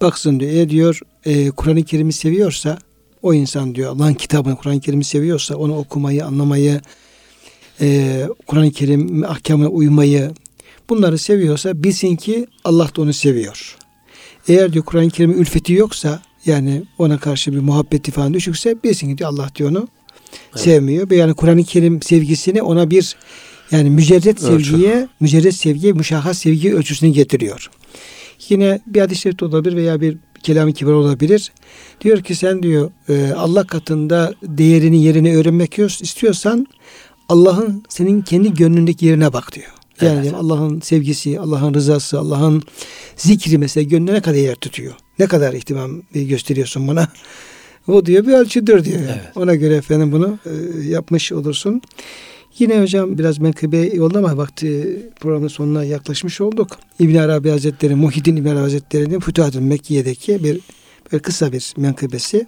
[0.02, 0.52] baksın diyor.
[0.52, 2.78] Eğer diyor e, Kur'an-ı Kerim'i seviyorsa
[3.22, 6.82] o insan diyor Allah'ın kitabını Kur'an-ı Kerim'i seviyorsa onu okumayı, anlamayı,
[7.82, 10.32] e, Kur'an-ı Kerim ahkamına uymayı
[10.90, 13.78] bunları seviyorsa bilsin ki Allah da onu seviyor.
[14.48, 19.18] Eğer diyor Kur'an-ı Kerim'in ülfeti yoksa yani ona karşı bir muhabbeti falan düşükse bilsin ki
[19.18, 19.88] diyor Allah diyor onu
[20.54, 20.64] Evet.
[20.64, 21.10] sevmiyor.
[21.10, 23.16] Ve yani Kur'an-ı Kerim sevgisini ona bir
[23.72, 24.66] yani mücerret Ölçü.
[24.72, 27.70] sevgiye, mücerret sevgiye, müşahhas sevgi ölçüsünü getiriyor.
[28.50, 31.52] Yine bir hadis-i şerifte olabilir veya bir kelam-ı kibar olabilir.
[32.02, 36.68] Diyor ki sen diyor e, Allah katında değerini yerini öğrenmek istiyorsan
[37.30, 39.72] Allah'ın senin kendi gönlündeki yerine bak diyor.
[40.06, 40.34] Yani Evet.
[40.34, 42.64] Allah'ın sevgisi, Allah'ın rızası, Allah'ın
[43.18, 44.94] zikri mesela gönlüne ne kadar yer tutuyor.
[45.20, 47.08] Ne kadar ihtimam gösteriyorsun buna.
[47.88, 49.00] O diyor bir ölçüdür diyor.
[49.00, 49.12] yani.
[49.12, 49.38] Evet.
[49.38, 51.82] Ona göre efendim bunu e, yapmış olursun.
[52.60, 56.80] Yine hocam biraz menkıbe yolda ama vakti programın sonuna yaklaşmış olduk.
[57.00, 60.60] İbn Arabi Hazretleri, Muhyiddin İbn Arabi Hazretleri'nin Fütuhat-ı Mekke'deki bir
[61.12, 62.46] böyle kısa bir menkıbesi.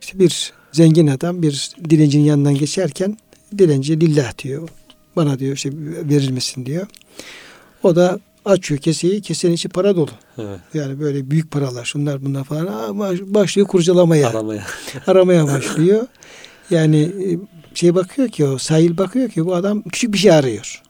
[0.00, 3.16] İşte bir zengin adam bir dilencinin yanından geçerken
[3.58, 4.68] dilenci lillah diyor.
[5.16, 5.72] Bana diyor şey
[6.08, 6.86] verir misin diyor.
[7.82, 9.20] O da açıyor keseyi.
[9.22, 10.10] Kesenin içi para dolu.
[10.38, 10.58] Evet.
[10.74, 12.66] Yani böyle büyük paralar şunlar bunlar falan.
[12.66, 12.98] Aa,
[13.34, 14.66] başlıyor kurcalamaya Aramaya.
[15.06, 16.06] aramaya başlıyor.
[16.70, 17.28] Yani e,
[17.74, 20.82] şey bakıyor ki o sahil bakıyor ki bu adam küçük bir şey arıyor.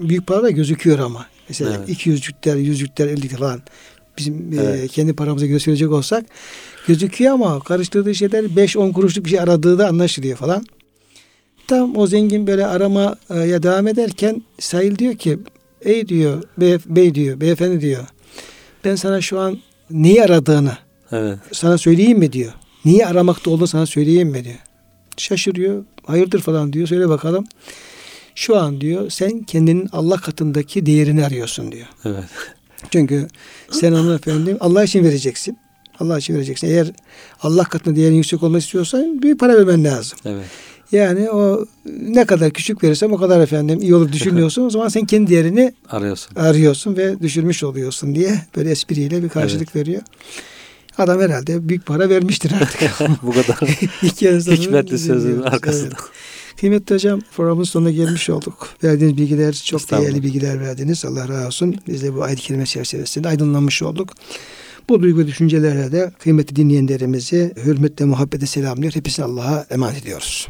[0.00, 1.26] Büyük para da gözüküyor ama.
[1.48, 1.88] Mesela Evet.
[1.88, 3.62] 200'lükler, 100'lükler, 50 falan
[4.18, 4.90] bizim e, Evet.
[4.92, 6.24] kendi paramıza göre söyleyecek olsak
[6.86, 10.66] gözüküyor ama karıştırdığı şeyler 5-10 kuruşluk bir şey aradığı da anlaşılıyor falan.
[11.68, 15.38] Tam o zengin böyle aramaya devam ederken sahil diyor ki
[15.82, 18.04] ey diyor bey, bey diyor beyefendi diyor
[18.84, 19.58] ben sana şu an
[19.90, 20.76] neyi aradığını
[21.12, 21.38] Evet.
[21.52, 22.52] sana söyleyeyim mi diyor.
[22.84, 24.58] Niye aramakta olduğunu sana söyleyeyim mi diyor.
[25.16, 25.84] Şaşırıyor.
[26.06, 26.86] Hayırdır falan diyor.
[26.88, 27.44] Söyle bakalım.
[28.34, 31.86] Şu an diyor sen kendinin Allah katındaki değerini arıyorsun diyor.
[32.04, 32.24] Evet.
[32.90, 33.28] Çünkü
[33.70, 35.58] sen onu efendim Allah için vereceksin.
[36.00, 36.66] Allah için vereceksin.
[36.68, 36.92] Eğer
[37.42, 40.18] Allah katında değerin yüksek olmak istiyorsan büyük para vermen lazım.
[40.24, 40.46] Evet.
[40.92, 41.64] Yani o
[42.02, 44.62] ne kadar küçük verirsem o kadar efendim iyi olur düşünüyorsun.
[44.62, 46.36] o zaman sen kendi değerini Arıyorsun.
[46.36, 50.02] arıyorsun ve düşürmüş oluyorsun diye böyle espriyle bir karşılık veriyor.
[50.98, 53.08] Adam herhalde büyük para vermiştir artık.
[53.22, 53.68] Bu kadar
[54.02, 55.86] hikmetli sözün arkasında.
[55.86, 56.10] Evet.
[56.60, 58.68] Kıymetli hocam programın sonuna gelmiş olduk.
[58.84, 61.04] Verdiğiniz bilgiler çok değerli bilgiler verdiniz.
[61.04, 61.76] Allah razı olsun.
[61.88, 64.08] Biz de bu ayet-i kerime çerçevesinde aydınlanmış olduk.
[64.88, 68.94] Bu duygu düşüncelerle de kıymetli dinleyenlerimizi hürmetle muhabbetle selamlıyor.
[68.94, 70.48] Hepsini Allah'a emanet ediyoruz.